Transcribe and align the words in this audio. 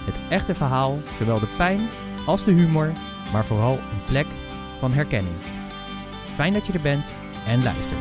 het 0.00 0.18
echte 0.30 0.54
verhaal, 0.54 0.98
zowel 1.18 1.40
de 1.40 1.54
pijn 1.56 1.88
als 2.26 2.44
de 2.44 2.52
humor, 2.52 2.92
maar 3.32 3.44
vooral 3.44 3.72
een 3.72 4.04
plek 4.06 4.26
van 4.78 4.92
herkenning. 4.92 5.36
Fijn 6.34 6.52
dat 6.52 6.66
je 6.66 6.72
er 6.72 6.80
bent 6.80 7.04
en 7.46 7.62
luistert. 7.62 8.00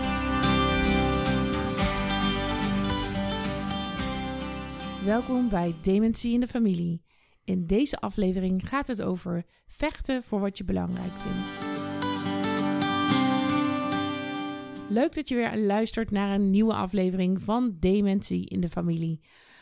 Welkom 5.06 5.50
bij 5.50 5.76
Dementie 5.82 6.34
in 6.34 6.40
de 6.40 6.48
Familie. 6.48 7.04
In 7.44 7.66
deze 7.66 8.00
aflevering 8.00 8.68
gaat 8.68 8.88
het 8.88 9.02
over 9.02 9.46
vechten 9.68 10.24
voor 10.24 10.40
wat 10.40 10.58
je 10.58 10.64
belangrijk 10.64 11.12
vindt. 11.12 11.78
Leuk 14.90 15.16
dat 15.16 15.28
je 15.28 15.36
weer 15.36 15.58
luistert 15.58 16.12
naar 16.12 16.36
een 16.36 16.50
nieuwe 16.50 16.74
aflevering 16.74 17.42
van 17.42 17.76
Dementie 17.80 18.46
in 18.46 18.60
de 18.60 18.70
Familie. 18.70 19.20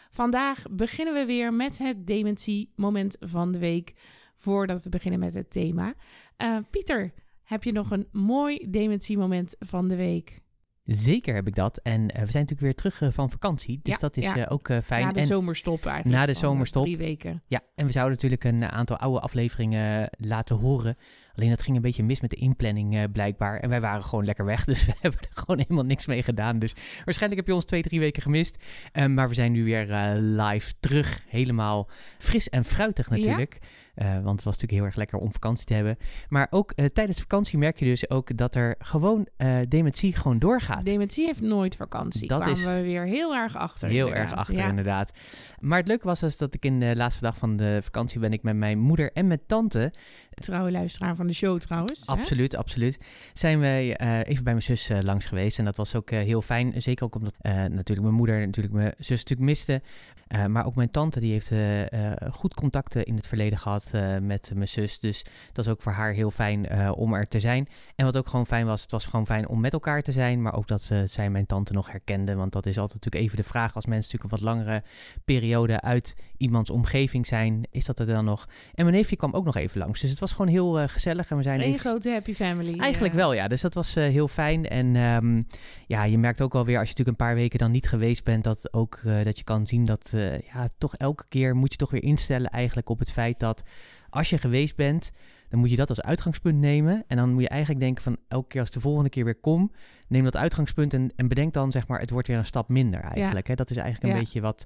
Vandaag 0.10 0.64
beginnen 0.72 1.14
we 1.14 1.26
weer 1.26 1.54
met 1.54 1.78
het 1.78 2.08
dementie-moment 2.08 3.18
van 3.20 3.52
de 3.52 3.60
week. 3.60 3.94
Voordat 4.36 4.84
we 4.84 4.90
beginnen 4.90 5.20
met 5.20 5.34
het 5.34 5.52
thema. 5.52 5.94
Uh, 6.38 6.58
Pieter, 6.70 7.14
heb 7.44 7.64
je 7.64 7.72
nog 7.72 7.92
een 7.92 8.08
mooi 8.12 8.70
dementie-moment 8.70 9.56
van 9.60 9.88
de 9.88 9.96
week? 9.96 10.42
Zeker 10.88 11.36
heb 11.36 11.48
ik 11.48 11.56
dat. 11.56 11.78
En 11.78 12.02
uh, 12.02 12.08
we 12.08 12.14
zijn 12.14 12.26
natuurlijk 12.26 12.60
weer 12.60 12.76
terug 12.76 13.02
uh, 13.02 13.10
van 13.12 13.30
vakantie. 13.30 13.80
Dus 13.84 13.94
Ja, 13.94 14.00
dat 14.00 14.18
is 14.18 14.26
ja. 14.26 14.38
uh, 14.38 14.46
ook 14.48 14.70
fijn. 14.84 15.06
Na 15.06 15.12
de 15.12 15.20
en, 15.20 15.26
zomerstop 15.26 15.86
eigenlijk. 15.86 16.18
Na 16.20 16.26
de 16.26 16.34
zomerstop. 16.34 16.84
Drie 16.84 16.98
weken. 16.98 17.44
Ja, 17.48 17.62
en 17.76 17.86
we 17.86 17.92
zouden 17.92 18.14
natuurlijk 18.14 18.44
een 18.44 18.66
aantal 18.66 18.98
oude 18.98 19.20
afleveringen 19.20 20.10
laten 20.18 20.56
horen. 20.56 20.98
Alleen 21.36 21.50
dat 21.50 21.62
ging 21.62 21.76
een 21.76 21.82
beetje 21.82 22.04
mis 22.04 22.22
met 22.22 22.30
de 22.30 22.36
inplanning 22.36 22.96
eh, 22.96 23.04
blijkbaar. 23.12 23.60
En 23.60 23.70
wij 23.70 23.82
waren 23.82 24.04
gewoon 24.04 24.26
lekker 24.26 24.46
weg, 24.46 24.66
dus 24.66 24.86
we 24.86 24.94
hebben 25.00 25.22
er 25.22 25.30
gewoon 25.34 25.60
helemaal 25.60 25.86
niks 25.86 26.06
mee 26.06 26.24
gedaan. 26.24 26.60
Dus 26.60 26.74
waarschijnlijk 27.06 27.42
heb 27.42 27.48
je 27.48 27.56
ons 27.56 27.66
twee, 27.66 27.82
drie 27.82 28.00
weken 28.00 28.22
gemist. 28.22 28.64
Maar 29.10 29.30
we 29.30 29.36
zijn 29.36 29.52
nu 29.52 29.64
weer 29.64 29.86
live 30.20 30.74
terug. 30.80 31.24
Helemaal 31.28 31.90
fris 32.18 32.50
en 32.50 32.64
fruitig 32.64 33.10
natuurlijk. 33.10 33.54
Uh, 33.54 33.68
want 33.98 34.36
het 34.36 34.44
was 34.44 34.44
natuurlijk 34.44 34.72
heel 34.72 34.84
erg 34.86 34.96
lekker 34.96 35.18
om 35.20 35.32
vakantie 35.32 35.66
te 35.66 35.74
hebben. 35.74 35.98
Maar 36.30 36.48
ook 36.50 36.74
uh, 36.76 36.86
tijdens 36.86 37.20
vakantie 37.20 37.58
merk 37.58 37.80
je 37.80 37.86
dus 37.86 38.10
ook 38.10 38.38
dat 38.38 38.56
er 38.56 38.76
gewoon 38.80 39.28
uh, 39.38 39.58
dementie 39.68 40.16
gewoon 40.16 40.40
doorgaat. 40.40 40.86
Dementie 40.86 41.26
heeft 41.26 41.42
nooit 41.42 41.76
vakantie. 41.76 42.28
Dat 42.28 42.42
Kwamen 42.42 42.58
is 42.58 42.66
we 42.66 42.82
weer 42.82 43.04
heel 43.04 43.36
erg 43.36 43.56
achter. 43.56 43.90
Heel 43.90 44.08
inderdaad. 44.08 44.30
erg 44.30 44.40
achter, 44.40 44.56
Ja. 44.56 44.68
inderdaad. 44.68 45.12
Maar 45.60 45.78
het 45.78 45.88
leuke 45.88 46.08
was 46.08 46.20
dus 46.20 46.38
dat 46.38 46.54
ik 46.54 46.66
in 46.66 46.80
de 46.80 46.96
laatste 46.96 47.22
dag 47.24 47.38
van 47.38 47.56
de 47.56 47.80
vakantie 47.84 48.20
ben 48.20 48.34
ik 48.34 48.44
met 48.44 48.56
mijn 48.56 48.80
moeder 48.80 49.12
en 49.12 49.28
mijn 49.28 49.42
tante. 49.48 49.94
Trouwe 50.40 50.72
luisteraar 50.72 51.16
van 51.16 51.28
de 51.28 51.34
show 51.34 51.60
trouwens. 51.60 52.08
Absoluut, 52.08 52.56
absoluut. 52.56 53.00
Zijn 53.34 53.60
wij 53.60 53.96
eh, 53.96 54.20
even 54.20 54.44
bij 54.44 54.54
mijn 54.54 54.66
zus 54.66 54.90
eh, 54.90 55.00
langs 55.02 55.26
geweest. 55.26 55.60
En 55.60 55.66
dat 55.66 55.78
was 55.78 55.96
ook 55.96 56.12
eh, 56.12 56.20
heel 56.20 56.42
fijn. 56.42 56.82
Zeker 56.82 57.06
ook 57.06 57.16
omdat 57.16 57.34
natuurlijk 57.70 58.02
mijn 58.02 58.14
moeder 58.14 58.46
natuurlijk 58.46 58.76
mijn 58.76 58.94
zus 58.98 59.18
natuurlijk 59.24 59.50
miste. 59.50 59.82
Maar 60.48 60.66
ook 60.66 60.76
mijn 60.76 60.90
tante 60.90 61.20
die 61.20 61.32
heeft 61.32 61.52
goed 62.32 62.54
contacten 62.54 63.06
in 63.06 63.16
het 63.16 63.28
verleden 63.28 63.60
gehad 63.60 63.90
eh, 63.92 64.18
met 64.18 64.52
mijn 64.56 64.68
zus. 64.68 65.00
Dus 65.00 65.26
dat 65.54 65.66
is 65.66 65.72
ook 65.72 65.82
voor 65.82 65.92
haar 65.92 66.14
heel 66.14 66.32
fijn 66.32 66.92
om 66.92 67.14
er 67.14 67.28
te 67.28 67.40
zijn. 67.40 67.68
En 67.96 68.06
wat 68.06 68.18
ook 68.18 68.28
gewoon 68.28 68.46
fijn 68.46 68.66
was, 68.66 68.82
het 68.82 68.92
was 68.92 69.06
gewoon 69.06 69.26
fijn 69.26 69.48
om 69.48 69.60
met 69.60 69.74
elkaar 69.74 70.02
te 70.02 70.12
zijn. 70.12 70.42
Maar 70.42 70.56
ook 70.56 70.68
dat 70.68 70.82
ze, 70.82 71.04
zij 71.08 71.30
mijn 71.30 71.46
tante 71.46 71.74
nog 71.74 71.92
herkende. 71.92 72.36
Want 72.36 72.52
dat 72.52 72.66
is 72.66 72.78
altijd 72.78 72.94
natuurlijk 72.94 73.24
even 73.24 73.38
de 73.44 73.50
vraag 73.50 73.76
als 73.76 73.86
mensen 73.86 74.12
natuurlijk 74.12 74.42
een 74.42 74.46
wat 74.46 74.56
langere 74.56 74.84
periode 75.26 75.82
uit 75.82 76.16
iemands 76.38 76.70
omgeving 76.70 77.28
zijn. 77.28 77.64
Is 77.72 77.86
dat 77.86 78.00
er 78.00 78.06
dan 78.06 78.26
nog? 78.26 78.48
En 78.74 78.84
mijn 78.86 78.96
neefje 78.96 79.16
kwam 79.16 79.34
ook 79.34 79.46
nog 79.46 79.56
even 79.56 79.80
langs. 79.80 80.02
Dus 80.02 80.10
het 80.10 80.20
was 80.20 80.27
gewoon 80.32 80.52
heel 80.52 80.80
eh, 80.80 80.88
gezellig. 80.88 81.30
En 81.30 81.38
we 81.38 81.44
zijn 81.44 81.60
Een 81.60 81.66
even... 81.66 81.80
grote 81.80 82.10
happy 82.10 82.34
family. 82.34 82.80
Eigenlijk 82.80 83.14
ja. 83.14 83.20
wel, 83.20 83.34
ja. 83.34 83.48
Dus 83.48 83.62
dat 83.62 83.74
was 83.74 83.96
eh, 83.96 84.04
heel 84.04 84.28
fijn. 84.28 84.68
En 84.68 84.96
ehm, 84.96 85.42
ja, 85.88 86.04
je 86.04 86.18
merkt 86.18 86.42
ook 86.42 86.54
wel 86.54 86.66
weer 86.66 86.80
als 86.80 86.90
je 86.90 86.96
natuurlijk 86.98 87.20
een 87.20 87.26
paar 87.28 87.36
weken 87.36 87.60
dan 87.60 87.72
niet 87.72 87.90
geweest 87.90 88.24
bent, 88.24 88.44
dat 88.44 88.74
ook 88.74 89.02
eh, 89.06 89.24
dat 89.24 89.38
je 89.38 89.44
kan 89.44 89.68
zien 89.68 89.86
dat 89.86 90.12
eh, 90.14 90.40
ja, 90.40 90.68
toch 90.78 90.96
elke 90.96 91.26
keer 91.30 91.56
moet 91.56 91.72
je 91.72 91.78
toch 91.78 91.92
weer 91.92 92.04
instellen 92.04 92.50
eigenlijk 92.50 92.90
op 92.90 93.00
het 93.00 93.12
feit 93.12 93.40
dat 93.40 93.64
als 94.10 94.30
je 94.30 94.38
geweest 94.38 94.76
bent, 94.76 95.12
dan 95.50 95.60
moet 95.60 95.70
je 95.70 95.76
dat 95.76 95.90
als 95.90 96.02
uitgangspunt 96.02 96.58
nemen. 96.60 97.04
En 97.08 97.18
dan 97.18 97.34
moet 97.34 97.42
je 97.42 97.50
eigenlijk 97.50 97.80
denken 97.80 98.04
van 98.04 98.18
elke 98.28 98.48
keer 98.48 98.60
als 98.60 98.70
ik 98.70 98.76
de 98.76 98.82
volgende 98.82 99.10
keer 99.10 99.24
weer 99.26 99.40
kom, 99.40 99.72
neem 100.08 100.24
dat 100.24 100.36
uitgangspunt 100.38 100.94
en, 100.94 101.12
en 101.16 101.28
bedenk 101.28 101.54
dan 101.54 101.72
zeg 101.72 101.88
maar, 101.88 102.00
het 102.00 102.10
wordt 102.10 102.28
weer 102.28 102.38
een 102.38 102.46
stap 102.46 102.70
minder 102.70 103.00
eigenlijk. 103.00 103.48
Hè? 103.48 103.56
Dat 103.56 103.70
is 103.70 103.78
eigenlijk 103.78 104.06
een 104.06 104.20
Ja. 104.20 104.24
beetje 104.24 104.42
wat, 104.42 104.66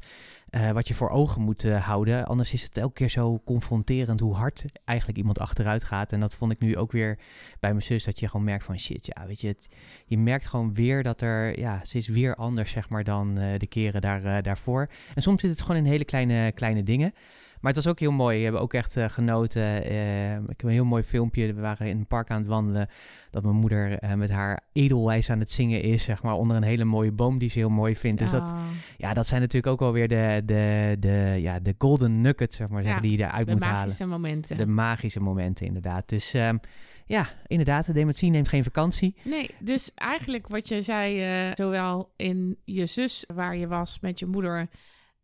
eh, 0.49 0.71
wat 0.71 0.87
je 0.87 0.93
voor 0.93 1.09
ogen 1.09 1.41
moet 1.41 1.63
eh, 1.63 1.85
houden. 1.85 2.25
Anders 2.25 2.53
is 2.53 2.63
het 2.63 2.77
elke 2.77 2.93
keer 2.93 3.09
zo 3.09 3.41
confronterend 3.45 4.19
hoe 4.19 4.35
hard 4.35 4.65
eigenlijk 4.85 5.17
iemand 5.17 5.39
achteruit 5.39 5.83
gaat. 5.83 6.11
En 6.11 6.19
dat 6.19 6.35
vond 6.35 6.51
ik 6.51 6.59
nu 6.59 6.77
ook 6.77 6.91
weer 6.91 7.19
bij 7.59 7.69
mijn 7.69 7.83
zus, 7.83 8.03
dat 8.03 8.19
je 8.19 8.27
gewoon 8.27 8.45
merkt 8.45 8.63
van 8.63 8.79
shit, 8.79 9.05
ja, 9.05 9.25
weet 9.27 9.41
je, 9.41 9.47
het, 9.47 9.67
je 10.05 10.17
merkt 10.17 10.45
gewoon 10.45 10.73
weer 10.73 11.03
dat 11.03 11.21
er, 11.21 11.59
ja, 11.59 11.85
ze 11.85 11.97
is 11.97 12.07
weer 12.07 12.35
anders 12.35 12.71
zeg 12.71 12.89
maar 12.89 13.03
dan 13.03 13.37
eh, 13.37 13.57
de 13.57 13.67
keren 13.67 14.01
daar, 14.01 14.41
daarvoor. 14.43 14.89
En 15.15 15.21
soms 15.21 15.41
zit 15.41 15.49
het 15.49 15.61
gewoon 15.61 15.77
in 15.77 15.85
hele 15.85 16.05
kleine, 16.05 16.51
kleine 16.51 16.83
dingen. 16.83 17.13
Maar 17.61 17.73
het 17.73 17.83
was 17.83 17.87
ook 17.93 17.99
heel 17.99 18.11
mooi. 18.11 18.37
We 18.37 18.43
hebben 18.43 18.61
ook 18.61 18.73
echt 18.73 18.97
eh, 18.97 19.09
genoten. 19.09 19.83
Eh, 19.83 20.33
ik 20.35 20.47
heb 20.47 20.63
een 20.63 20.69
heel 20.69 20.85
mooi 20.85 21.03
filmpje. 21.03 21.53
We 21.53 21.61
waren 21.61 21.87
in 21.87 21.97
een 21.97 22.05
park 22.07 22.29
aan 22.29 22.37
het 22.39 22.47
wandelen. 22.47 22.87
Dat 23.29 23.43
mijn 23.43 23.55
moeder 23.55 23.99
eh, 23.99 24.13
met 24.13 24.29
haar 24.29 24.59
edelwijs 24.73 25.29
aan 25.29 25.39
het 25.39 25.51
zingen 25.51 25.81
is. 25.81 26.03
Zeg 26.03 26.23
maar 26.23 26.33
onder 26.33 26.57
een 26.57 26.63
hele 26.63 26.83
mooie 26.83 27.11
boom 27.11 27.37
die 27.39 27.49
ze 27.49 27.59
heel 27.59 27.69
mooi 27.69 27.95
vindt. 27.95 28.19
Dus 28.19 28.31
dat, 28.31 28.41
Ah, 28.41 28.63
ja, 28.97 29.13
dat 29.13 29.27
zijn 29.27 29.41
natuurlijk 29.41 29.73
ook 29.73 29.79
wel 29.79 29.91
weer 29.91 30.07
de, 30.07 30.41
de, 30.45 30.95
de, 30.99 31.35
ja, 31.37 31.59
de 31.59 31.75
golden 31.77 32.21
nuggets, 32.21 32.55
zeg 32.55 32.67
maar, 32.67 32.83
Ja, 32.83 32.99
die 32.99 33.17
je 33.17 33.23
eruit 33.23 33.47
de 33.47 33.53
moet 33.53 33.63
halen. 33.63 33.79
magische 33.79 34.05
momenten. 34.05 34.57
De 34.57 34.67
magische 34.67 35.19
momenten, 35.19 35.65
inderdaad. 35.65 36.09
Dus 36.09 36.33
ehm, 36.33 36.57
ja, 37.05 37.27
inderdaad, 37.47 37.85
de 37.85 37.93
dementie 37.93 38.29
neemt 38.29 38.47
geen 38.47 38.63
vakantie. 38.63 39.15
Nee, 39.23 39.49
dus 39.59 39.93
eigenlijk 39.95 40.47
wat 40.47 40.67
je 40.67 40.81
zei, 40.81 41.51
zowel 41.53 42.11
in 42.15 42.57
je 42.65 42.85
zus 42.85 43.25
waar 43.33 43.55
je 43.55 43.67
was 43.67 43.99
met 43.99 44.19
je 44.19 44.25
moeder 44.25 44.67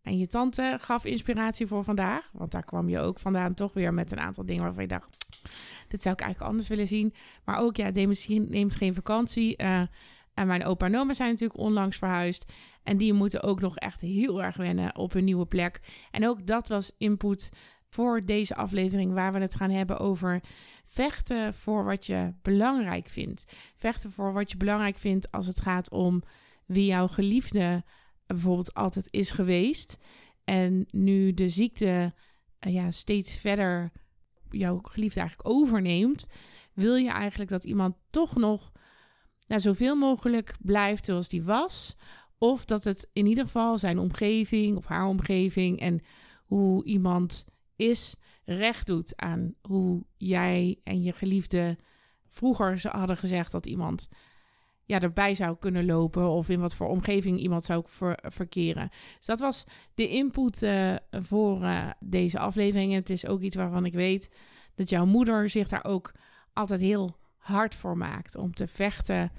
en 0.07 0.17
je 0.17 0.27
tante, 0.27 0.77
gaf 0.79 1.05
inspiratie 1.05 1.67
voor 1.67 1.83
vandaag. 1.83 2.29
Want 2.33 2.51
daar 2.51 2.63
kwam 2.63 2.89
je 2.89 2.99
ook 2.99 3.19
vandaan 3.19 3.53
toch 3.53 3.73
weer 3.73 3.93
met 3.93 4.11
een 4.11 4.19
aantal 4.19 4.45
dingen 4.45 4.63
waarvan 4.63 4.81
je 4.81 4.87
dacht, 4.87 5.17
dit 5.87 6.01
zou 6.01 6.13
ik 6.15 6.21
eigenlijk 6.21 6.51
anders 6.51 6.69
willen 6.69 6.87
zien. 6.87 7.13
Maar 7.45 7.59
ook, 7.59 7.75
ja, 7.75 7.91
dementie 7.91 8.39
neemt 8.39 8.75
geen 8.75 8.93
vakantie. 8.93 9.55
eh, 9.55 9.81
en 10.33 10.47
mijn 10.47 10.65
opa 10.65 10.85
en 10.85 10.97
oma 10.97 11.13
zijn 11.13 11.29
natuurlijk 11.29 11.59
onlangs 11.59 11.97
verhuisd. 11.97 12.53
En 12.83 12.97
die 12.97 13.13
moeten 13.13 13.43
ook 13.43 13.61
nog 13.61 13.77
echt 13.77 14.01
heel 14.01 14.43
erg 14.43 14.57
wennen 14.57 14.95
op 14.95 15.13
hun 15.13 15.23
nieuwe 15.23 15.45
plek. 15.45 15.79
En 16.11 16.27
ook 16.27 16.47
dat 16.47 16.67
was 16.67 16.93
input 16.97 17.51
voor 17.89 18.25
deze 18.25 18.55
aflevering 18.55 19.13
waar 19.13 19.33
we 19.33 19.39
het 19.39 19.55
gaan 19.55 19.69
hebben 19.69 19.99
over 19.99 20.41
vechten 20.85 21.53
voor 21.53 21.83
wat 21.83 22.05
je 22.05 22.33
belangrijk 22.41 23.07
vindt. 23.07 23.45
Vechten 23.75 24.11
voor 24.11 24.33
wat 24.33 24.51
je 24.51 24.57
belangrijk 24.57 24.97
vindt 24.97 25.31
als 25.31 25.47
het 25.47 25.61
gaat 25.61 25.89
om 25.89 26.23
wie 26.65 26.85
jouw 26.85 27.07
geliefde 27.07 27.83
bijvoorbeeld 28.27 28.73
altijd 28.73 29.07
is 29.09 29.31
geweest. 29.31 29.97
En 30.43 30.85
nu 30.91 31.33
de 31.33 31.49
ziekte 31.49 32.13
eh, 32.59 32.73
ja, 32.73 32.91
steeds 32.91 33.37
verder 33.37 33.91
jouw 34.49 34.79
geliefde 34.81 35.19
eigenlijk 35.19 35.49
overneemt, 35.49 36.25
wil 36.73 36.95
je 36.95 37.11
eigenlijk 37.11 37.49
dat 37.49 37.63
iemand 37.63 37.95
toch 38.09 38.35
nog 38.35 38.71
nou, 39.47 39.61
zoveel 39.61 39.95
mogelijk 39.95 40.55
blijft 40.61 41.05
zoals 41.05 41.29
die 41.29 41.43
was. 41.43 41.95
Of 42.37 42.65
dat 42.65 42.83
het 42.83 43.09
in 43.13 43.25
ieder 43.25 43.43
geval 43.43 43.77
zijn 43.77 43.99
omgeving 43.99 44.77
of 44.77 44.85
haar 44.85 45.05
omgeving 45.05 45.79
en 45.79 46.01
hoe 46.45 46.83
iemand 46.85 47.45
is 47.75 48.15
recht 48.45 48.87
doet 48.87 49.15
aan 49.15 49.53
hoe 49.61 50.05
jij 50.17 50.79
en 50.83 51.03
je 51.03 51.13
geliefde 51.13 51.77
vroeger 52.27 52.79
ze 52.79 52.87
hadden 52.87 53.17
gezegd 53.17 53.51
dat 53.51 53.65
iemand 53.65 54.09
ja, 54.87 54.99
erbij 54.99 55.35
zou 55.35 55.57
kunnen 55.59 55.85
lopen 55.85 56.29
of 56.29 56.49
in 56.49 56.59
wat 56.59 56.75
voor 56.75 56.87
omgeving 56.87 57.39
iemand 57.39 57.63
zou 57.63 57.83
ver- 57.85 58.19
verkeren. 58.23 58.89
Dus 59.17 59.25
dat 59.25 59.39
was 59.39 59.65
de 59.93 60.07
input 60.07 60.63
eh, 60.63 60.95
voor 61.09 61.63
eh, 61.63 61.89
deze 61.99 62.39
aflevering. 62.39 62.91
En 62.91 62.99
het 62.99 63.09
is 63.09 63.27
ook 63.27 63.41
iets 63.41 63.55
waarvan 63.55 63.85
ik 63.85 63.93
weet 63.93 64.35
dat 64.75 64.89
jouw 64.89 65.05
moeder 65.05 65.49
zich 65.49 65.67
daar 65.67 65.85
ook 65.85 66.11
altijd 66.53 66.81
heel 66.81 67.17
hard 67.37 67.75
voor 67.75 67.97
maakt 67.97 68.37
om 68.37 68.53
te 68.53 68.67
vechten 68.67 69.31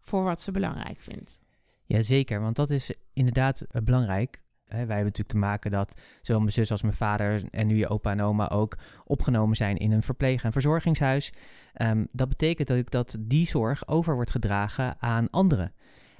voor 0.00 0.24
wat 0.24 0.40
ze 0.40 0.52
belangrijk 0.52 1.00
vindt. 1.00 1.40
Jazeker, 1.86 2.40
want 2.40 2.56
dat 2.56 2.70
is 2.70 2.94
inderdaad 3.12 3.60
eh, 3.60 3.82
belangrijk. 3.82 4.42
Wij 4.74 4.86
hebben 4.86 4.96
natuurlijk 4.96 5.28
te 5.28 5.36
maken 5.36 5.70
dat 5.70 6.00
zowel 6.22 6.40
mijn 6.40 6.52
zus 6.52 6.70
als 6.70 6.82
mijn 6.82 6.94
vader 6.94 7.42
en 7.50 7.66
nu 7.66 7.76
je 7.76 7.88
opa 7.88 8.10
en 8.10 8.20
oma 8.20 8.48
ook 8.48 8.76
opgenomen 9.04 9.56
zijn 9.56 9.76
in 9.76 9.92
een 9.92 10.02
verpleeg- 10.02 10.44
en 10.44 10.52
verzorgingshuis. 10.52 11.32
Ehm, 11.72 12.04
dat 12.12 12.28
betekent 12.28 12.72
ook 12.72 12.90
dat 12.90 13.16
die 13.20 13.46
zorg 13.46 13.88
over 13.88 14.14
wordt 14.14 14.30
gedragen 14.30 14.96
aan 14.98 15.30
anderen. 15.30 15.72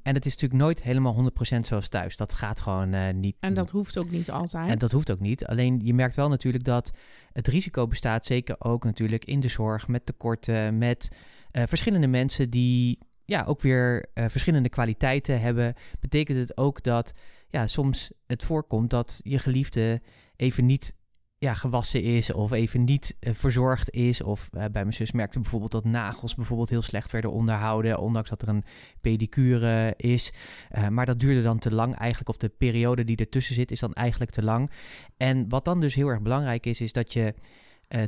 En 0.05 0.15
het 0.15 0.27
is 0.27 0.33
natuurlijk 0.33 0.63
nooit 0.63 0.83
helemaal 0.83 1.15
100% 1.15 1.67
zoals 1.67 1.89
thuis. 1.89 2.17
Dat 2.17 2.33
gaat 2.33 2.61
gewoon 2.61 2.93
eh, 2.93 3.15
niet. 3.15 3.37
En 3.41 3.55
dat 3.55 3.71
hoeft 3.71 3.99
ook 3.99 4.11
niet 4.11 4.31
altijd. 4.31 4.71
En 4.71 4.79
dat 4.79 4.93
hoeft 4.93 5.11
ook 5.11 5.21
niet. 5.21 5.47
Alleen 5.47 5.81
je 5.83 5.95
merkt 5.95 6.15
wel 6.15 6.29
natuurlijk 6.29 6.65
dat 6.65 6.93
het 7.33 7.49
risico 7.49 7.87
bestaat, 7.87 8.25
zeker 8.25 8.57
ook 8.59 8.85
natuurlijk 8.85 9.25
in 9.25 9.41
de 9.41 9.49
zorg, 9.49 9.89
met 9.89 10.07
tekorten, 10.07 10.79
met 10.79 11.17
eh, 11.51 11.63
verschillende 11.67 12.07
mensen 12.07 12.51
die 12.51 12.99
ja, 13.25 13.45
ook 13.45 13.61
weer 13.61 14.07
eh, 14.15 14.25
verschillende 14.29 14.69
kwaliteiten 14.69 15.41
hebben. 15.41 15.75
Betekent 16.01 16.39
het 16.39 16.57
ook 16.57 16.83
dat 16.83 17.15
ja, 17.55 17.67
soms 17.67 18.11
het 18.27 18.45
voorkomt 18.45 18.91
dat 18.91 19.21
je 19.23 19.39
geliefde 19.39 20.03
even 20.37 20.67
niet 20.67 20.95
ja, 21.39 21.55
gewassen 21.55 22.03
is 22.03 22.33
of 22.33 22.53
even 22.53 22.85
niet 22.85 23.17
uh, 23.21 23.35
verzorgd 23.35 23.91
is. 23.91 24.23
Of 24.23 24.49
uh, 24.53 24.61
bij 24.61 24.83
mijn 24.83 24.93
zus 24.93 25.13
merkte 25.13 25.41
bijvoorbeeld 25.41 25.73
dat 25.73 25.85
nagels 25.85 26.35
bijvoorbeeld 26.35 26.71
heel 26.71 26.83
slecht 26.83 27.11
werden 27.11 27.33
onderhouden, 27.33 27.99
ondanks 27.99 28.31
dat 28.31 28.43
er 28.43 28.49
een 28.49 28.65
pedicure 29.01 29.95
is. 29.97 30.33
Uh, 30.71 30.89
maar 30.89 31.07
dat 31.07 31.21
duurde 31.21 31.43
dan 31.43 31.59
te 31.59 31.75
lang 31.75 31.95
eigenlijk, 31.95 32.29
of 32.29 32.37
de 32.37 32.49
periode 32.49 33.05
die 33.05 33.17
ertussen 33.17 33.55
zit 33.55 33.71
is 33.71 33.81
dan 33.81 33.93
eigenlijk 33.93 34.31
te 34.31 34.43
lang. 34.43 34.71
En 35.17 35.49
wat 35.49 35.65
dan 35.65 35.81
dus 35.81 35.95
heel 35.95 36.09
erg 36.09 36.23
belangrijk 36.23 36.67
is, 36.67 36.81
is 36.81 36.93
dat 36.93 37.13
je 37.13 37.35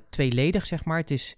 tweeledig, 0.08 0.66
zeg 0.66 0.84
maar, 0.84 0.98
het 0.98 1.10
is 1.10 1.34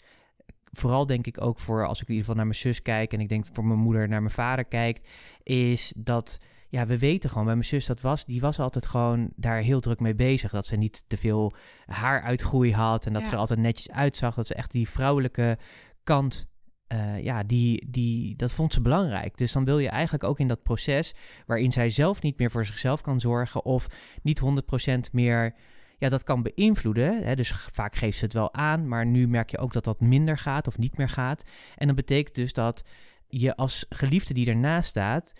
vooral 0.71 1.07
denk 1.07 1.27
ik 1.27 1.41
ook 1.41 1.59
voor, 1.59 1.87
als 1.87 2.01
ik 2.01 2.09
in 2.09 2.15
ieder 2.15 2.21
geval 2.21 2.37
naar 2.37 2.47
mijn 2.47 2.59
zus 2.59 2.83
kijk 2.83 3.13
en 3.13 3.21
ik 3.21 3.29
denk 3.29 3.47
voor 3.53 3.65
mijn 3.65 3.79
moeder 3.79 4.09
naar 4.09 4.23
mijn 4.23 4.35
vader 4.35 4.65
kijkt, 4.65 5.09
is 5.43 5.93
dat 5.97 6.39
ja, 6.69 6.87
we 6.87 6.99
weten 6.99 7.29
gewoon, 7.31 7.45
bij 7.45 7.55
mijn 7.55 7.67
zus 7.67 7.87
dat 7.87 8.01
was, 8.01 8.25
die 8.25 8.41
was 8.41 8.59
altijd 8.59 8.87
gewoon 8.87 9.31
daar 9.37 9.59
heel 9.61 9.81
druk 9.81 10.01
mee 10.01 10.15
bezig. 10.15 10.51
Dat 10.51 10.67
ze 10.67 10.77
niet 10.77 11.05
te 11.07 11.17
veel 11.17 11.53
haaruitgroei 11.87 12.75
had 12.75 13.07
en 13.07 13.13
dat 13.13 13.23
Ja. 13.23 13.29
ze 13.29 13.35
er 13.35 13.41
altijd 13.41 13.59
netjes 13.59 13.91
uitzag. 13.91 14.35
Dat 14.35 14.47
ze 14.47 14.55
echt 14.55 14.71
die 14.71 14.89
vrouwelijke 14.89 15.59
kant, 16.03 16.47
eh, 16.87 17.23
ja, 17.25 17.43
die, 17.43 17.91
die, 17.91 18.37
dat 18.37 18.53
vond 18.53 18.73
ze 18.73 18.81
belangrijk. 18.81 19.37
Dus 19.37 19.53
dan 19.53 19.65
wil 19.65 19.79
je 19.79 19.89
eigenlijk 19.89 20.25
ook 20.25 20.39
in 20.39 20.49
dat 20.49 20.63
proces 20.63 21.15
waarin 21.47 21.73
zij 21.73 21.91
zelf 21.91 22.23
niet 22.23 22.39
meer 22.39 22.51
voor 22.51 22.67
zichzelf 22.67 23.01
kan 23.01 23.21
zorgen 23.21 23.65
of 23.65 23.87
niet 24.23 24.41
100% 24.41 25.13
meer 25.13 25.55
ja, 25.99 26.09
dat 26.09 26.23
kan 26.23 26.43
beïnvloeden. 26.43 27.25
Hè? 27.25 27.35
Dus 27.35 27.51
vaak 27.53 27.95
geeft 27.95 28.19
ze 28.19 28.25
het 28.25 28.33
wel 28.33 28.55
aan, 28.55 28.89
maar 28.89 29.07
nu 29.07 29.29
merk 29.29 29.51
je 29.51 29.59
ook 29.59 29.73
dat 29.73 29.85
dat 29.85 30.01
minder 30.01 30.39
gaat 30.39 30.67
of 30.67 30.79
niet 30.79 30.97
meer 30.97 31.09
gaat. 31.09 31.43
En 31.77 31.87
dat 31.87 31.97
betekent 31.97 32.35
dus 32.35 32.53
dat 32.53 32.85
je 33.29 33.57
als 33.57 33.87
geliefde 33.89 34.35
die 34.35 34.49
ernaast 34.49 34.89
staat, 34.89 35.33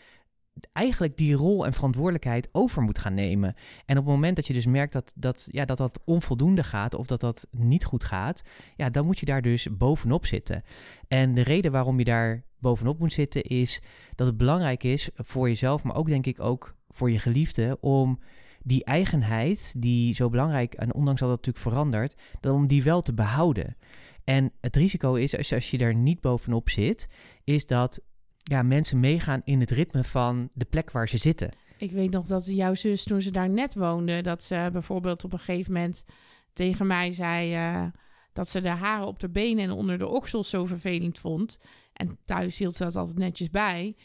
eigenlijk 0.73 1.17
die 1.17 1.35
rol 1.35 1.67
en 1.67 1.73
verantwoordelijkheid 1.73 2.49
over 2.53 2.83
moet 2.83 2.99
gaan 2.99 3.15
nemen. 3.15 3.55
En 3.87 3.99
op 3.99 4.05
het 4.05 4.15
moment 4.15 4.37
dat 4.37 4.47
je 4.47 4.53
dus 4.53 4.67
merkt 4.67 4.93
dat 4.93 5.13
dat, 5.17 5.49
ja, 5.51 5.65
dat, 5.65 5.77
dat 5.77 6.01
onvoldoende 6.05 6.63
gaat 6.63 6.95
of 6.95 7.07
dat 7.07 7.21
dat 7.21 7.47
niet 7.51 7.85
goed 7.85 8.05
gaat, 8.05 8.43
ja, 8.77 8.91
dan 8.91 9.07
moet 9.07 9.19
je 9.19 9.27
daar 9.27 9.43
dus 9.43 9.69
bovenop 9.77 10.27
zitten. 10.27 10.63
En 11.09 11.35
de 11.35 11.43
reden 11.43 11.73
waarom 11.73 11.99
je 11.99 12.05
daar 12.05 12.45
bovenop 12.59 12.99
moet 12.99 13.13
zitten 13.13 13.43
is 13.43 13.83
dat 14.15 14.27
het 14.27 14.37
belangrijk 14.37 14.85
is 14.85 15.11
voor 15.15 15.49
jezelf, 15.49 15.83
maar 15.83 15.97
ook 15.97 16.09
denk 16.09 16.27
ik 16.27 16.41
ook 16.41 16.77
voor 16.89 17.11
je 17.11 17.19
geliefde, 17.19 17.79
om 17.81 18.21
die 18.63 18.85
eigenheid 18.85 19.75
die 19.77 20.15
zo 20.15 20.29
belangrijk, 20.29 20.75
en 20.75 20.95
ondanks 20.95 21.21
dat 21.21 21.31
het 21.31 21.39
natuurlijk 21.39 21.75
verandert, 21.75 22.15
dan 22.41 22.55
om 22.55 22.67
die 22.67 22.83
wel 22.83 23.01
te 23.01 23.15
behouden. 23.15 23.77
En 24.25 24.53
het 24.61 24.77
risico 24.77 25.15
is, 25.15 25.37
als, 25.37 25.53
als 25.53 25.71
je 25.71 25.79
daar 25.79 25.95
niet 25.95 26.21
bovenop 26.21 26.71
zit, 26.71 27.09
is 27.45 27.67
dat 27.67 28.01
ja, 28.43 28.63
mensen 28.63 29.01
meegaan 29.01 29.41
in 29.45 29.61
het 29.61 29.71
ritme 29.71 30.05
van 30.05 30.49
de 30.53 30.65
plek 30.65 30.91
waar 30.91 31.09
ze 31.09 31.17
zitten. 31.17 31.51
Ik 31.79 31.91
weet 31.91 32.11
nog 32.11 32.27
dat 32.27 32.47
jouw 32.47 32.75
zus, 32.75 33.05
toen 33.05 33.23
ze 33.23 33.31
daar 33.31 33.51
net 33.51 33.75
woonde, 33.75 34.21
dat 34.21 34.43
ze 34.43 34.69
bijvoorbeeld 34.73 35.25
op 35.25 35.33
een 35.33 35.39
gegeven 35.39 35.73
moment 35.73 36.05
tegen 36.53 36.87
mij 36.87 37.13
zei 37.13 37.55
eh, 37.55 37.87
dat 38.33 38.49
ze 38.49 38.61
de 38.61 38.69
haren 38.69 39.07
op 39.07 39.21
de 39.21 39.29
benen 39.29 39.65
en 39.65 39.71
onder 39.71 39.99
de 39.99 40.07
oksels 40.07 40.49
zo 40.49 40.65
vervelend 40.65 41.19
vond. 41.19 41.59
En 41.93 42.19
thuis 42.25 42.59
hield 42.59 42.75
ze 42.75 42.85
dat 42.85 42.97
altijd 42.97 43.19
netjes 43.19 43.51
bij. 43.51 43.97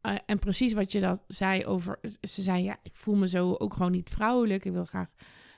Eh, 0.00 0.14
en 0.26 0.38
precies 0.38 0.72
wat 0.72 0.92
je 0.92 1.00
dat 1.00 1.24
zei 1.26 1.66
over. 1.66 1.98
Ze 2.20 2.42
zei: 2.42 2.62
Ja, 2.62 2.76
ik 2.82 2.94
voel 2.94 3.14
me 3.14 3.28
zo 3.28 3.54
ook 3.54 3.72
gewoon 3.72 3.92
niet 3.92 4.10
vrouwelijk. 4.10 4.64
Ik 4.64 4.72
wil 4.72 4.84
graag 4.84 5.08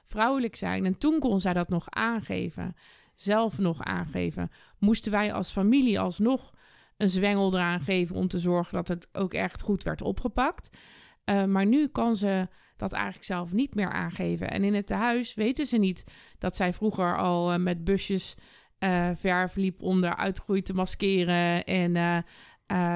vrouwelijk 0.04 0.56
zijn. 0.56 0.84
En 0.84 0.98
toen 0.98 1.18
kon 1.18 1.40
zij 1.40 1.52
dat 1.52 1.68
nog 1.68 1.90
aangeven. 1.90 2.74
Zelf 3.14 3.58
nog 3.58 3.80
aangeven. 3.80 4.50
Moesten 4.78 5.12
wij 5.12 5.32
als 5.32 5.52
familie 5.52 6.00
alsnog 6.00 6.52
een 6.96 7.08
zwengel 7.08 7.54
eraan 7.54 7.80
geven 7.80 8.16
om 8.16 8.28
te 8.28 8.38
zorgen 8.38 8.74
dat 8.74 8.88
het 8.88 9.08
ook 9.12 9.34
echt 9.34 9.62
goed 9.62 9.82
werd 9.82 10.02
opgepakt. 10.02 10.76
Uh, 11.24 11.44
maar 11.44 11.66
nu 11.66 11.88
kan 11.88 12.16
ze 12.16 12.48
dat 12.76 12.92
eigenlijk 12.92 13.24
zelf 13.24 13.52
niet 13.52 13.74
meer 13.74 13.90
aangeven. 13.90 14.50
En 14.50 14.64
in 14.64 14.74
het 14.74 14.86
tehuis 14.86 15.34
weten 15.34 15.66
ze 15.66 15.78
niet 15.78 16.04
dat 16.38 16.56
zij 16.56 16.72
vroeger 16.72 17.18
al 17.18 17.52
uh, 17.52 17.58
met 17.58 17.84
busjes 17.84 18.34
uh, 18.78 19.10
verf 19.14 19.54
liep 19.54 19.82
om 19.82 20.04
er 20.04 20.16
uitgroei 20.16 20.62
te 20.62 20.74
maskeren 20.74 21.64
en 21.64 22.24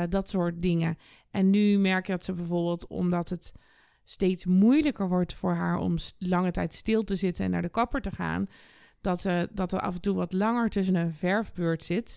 dat 0.09 0.29
soort 0.29 0.63
dingen. 0.63 0.97
En 1.31 1.51
nu 1.51 1.79
merk 1.79 2.07
je 2.07 2.13
dat 2.13 2.25
ze 2.25 2.33
bijvoorbeeld, 2.33 2.87
omdat 2.87 3.29
het 3.29 3.53
steeds 4.05 4.47
moeilijker 4.47 5.09
wordt 5.09 5.35
voor 5.35 5.55
haar 5.55 5.79
om 5.79 5.97
lange 6.19 6.51
tijd 6.51 6.75
stil 6.75 7.05
te 7.05 7.17
zitten 7.17 7.45
en 7.45 7.51
naar 7.51 7.63
de 7.63 7.69
kapper 7.69 8.01
te 8.01 8.11
gaan, 8.11 8.47
dat, 9.01 9.21
ze, 9.21 9.49
dat 9.53 9.73
er 9.73 9.81
af 9.81 9.95
en 9.95 10.01
toe 10.01 10.15
wat 10.15 10.33
langer 10.33 10.69
tussen 10.69 10.95
een 10.95 11.13
verfbeurt 11.13 11.85
zit. 11.85 12.17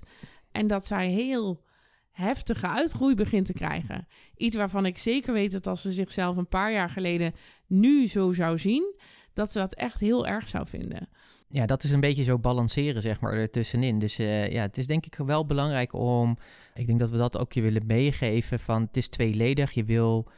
En 0.51 0.67
dat 0.67 0.85
zij 0.85 1.09
heel 1.09 1.63
heftige 2.11 2.67
uitgroei 2.67 3.15
begint 3.15 3.45
te 3.45 3.53
krijgen. 3.53 4.07
Iets 4.35 4.55
waarvan 4.55 4.85
ik 4.85 4.97
zeker 4.97 5.33
weet 5.33 5.51
dat 5.51 5.67
als 5.67 5.81
ze 5.81 5.91
zichzelf 5.91 6.37
een 6.37 6.47
paar 6.47 6.71
jaar 6.71 6.89
geleden 6.89 7.33
nu 7.67 8.07
zo 8.07 8.31
zou 8.31 8.57
zien, 8.57 8.95
dat 9.33 9.51
ze 9.51 9.59
dat 9.59 9.73
echt 9.73 9.99
heel 9.99 10.27
erg 10.27 10.47
zou 10.47 10.67
vinden. 10.67 11.09
Ja, 11.47 11.65
dat 11.65 11.83
is 11.83 11.91
een 11.91 11.99
beetje 11.99 12.23
zo 12.23 12.39
balanceren, 12.39 13.01
zeg 13.01 13.19
maar, 13.19 13.33
ertussenin. 13.33 13.99
Dus 13.99 14.19
uh, 14.19 14.51
ja, 14.51 14.61
het 14.61 14.77
is 14.77 14.87
denk 14.87 15.05
ik 15.05 15.15
wel 15.15 15.45
belangrijk 15.45 15.93
om... 15.93 16.37
Ik 16.73 16.87
denk 16.87 16.99
dat 16.99 17.09
we 17.09 17.17
dat 17.17 17.37
ook 17.37 17.53
je 17.53 17.61
willen 17.61 17.85
meegeven 17.85 18.59
van... 18.59 18.81
Het 18.81 18.97
is 18.97 19.07
tweeledig. 19.07 19.71
Je 19.71 19.83
wil 19.83 20.31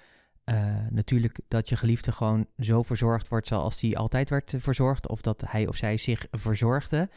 uh, 0.46 0.76
natuurlijk 0.90 1.40
dat 1.48 1.69
je 1.69 1.76
geliefde 1.76 2.12
gewoon 2.12 2.48
zo 2.60 2.84
verzorgd 2.84 3.28
wordt... 3.28 3.48
zoals 3.48 3.81
hij 3.81 3.96
altijd 3.96 4.30
werd 4.30 4.54
verzorgd. 4.58 5.08
Of 5.08 5.22
dat 5.22 5.44
hij 5.48 5.68
of 5.68 5.76
zij 5.76 5.98
zich 5.98 6.28
verzorgde. 6.31 7.10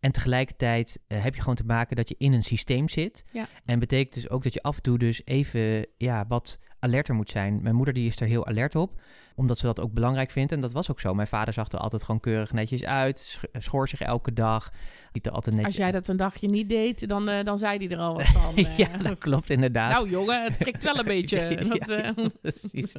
En 0.00 0.12
tegelijkertijd 0.12 1.00
uh, 1.08 1.22
heb 1.22 1.34
je 1.34 1.40
gewoon 1.40 1.56
te 1.56 1.64
maken 1.64 1.96
dat 1.96 2.08
je 2.08 2.14
in 2.18 2.32
een 2.32 2.42
systeem 2.42 2.88
zit. 2.88 3.24
Ja. 3.32 3.48
En 3.64 3.78
betekent 3.78 4.14
dus 4.14 4.30
ook 4.30 4.42
dat 4.42 4.54
je 4.54 4.62
af 4.62 4.76
en 4.76 4.82
toe 4.82 4.98
dus 4.98 5.22
even 5.24 5.86
ja, 5.96 6.24
wat 6.28 6.58
alerter 6.78 7.14
moet 7.14 7.30
zijn. 7.30 7.62
Mijn 7.62 7.74
moeder 7.74 7.94
die 7.94 8.08
is 8.08 8.20
er 8.20 8.26
heel 8.26 8.46
alert 8.46 8.74
op, 8.74 9.00
omdat 9.38 9.58
ze 9.58 9.66
dat 9.66 9.80
ook 9.80 9.92
belangrijk 9.92 10.30
vindt. 10.30 10.52
En 10.52 10.60
dat 10.60 10.72
was 10.72 10.90
ook 10.90 11.00
zo. 11.00 11.14
Mijn 11.14 11.28
vader 11.28 11.54
zag 11.54 11.72
er 11.72 11.78
altijd 11.78 12.02
gewoon 12.02 12.20
keurig 12.20 12.52
netjes 12.52 12.84
uit, 12.84 13.40
schoor 13.52 13.88
zich 13.88 14.00
elke 14.00 14.32
dag. 14.32 14.72
Ziet 15.12 15.26
er 15.26 15.32
altijd 15.32 15.54
netjes 15.54 15.74
Als 15.74 15.84
jij 15.84 15.92
dat 15.92 16.08
een 16.08 16.16
dagje 16.16 16.48
niet 16.48 16.68
deed, 16.68 17.08
dan, 17.08 17.30
uh, 17.30 17.44
dan 17.44 17.58
zei 17.58 17.78
hij 17.78 17.88
er 17.88 17.98
al 17.98 18.14
wat 18.14 18.26
van. 18.26 18.58
Uh. 18.58 18.78
ja, 18.82 18.96
dat 18.96 19.18
klopt 19.18 19.50
inderdaad. 19.50 19.92
Nou 19.92 20.10
jongen, 20.10 20.44
het 20.44 20.58
prikt 20.58 20.82
wel 20.82 20.98
een 20.98 21.04
beetje. 21.16 21.66
Dat, 21.68 21.88
ja, 21.88 22.14
precies. 22.40 22.94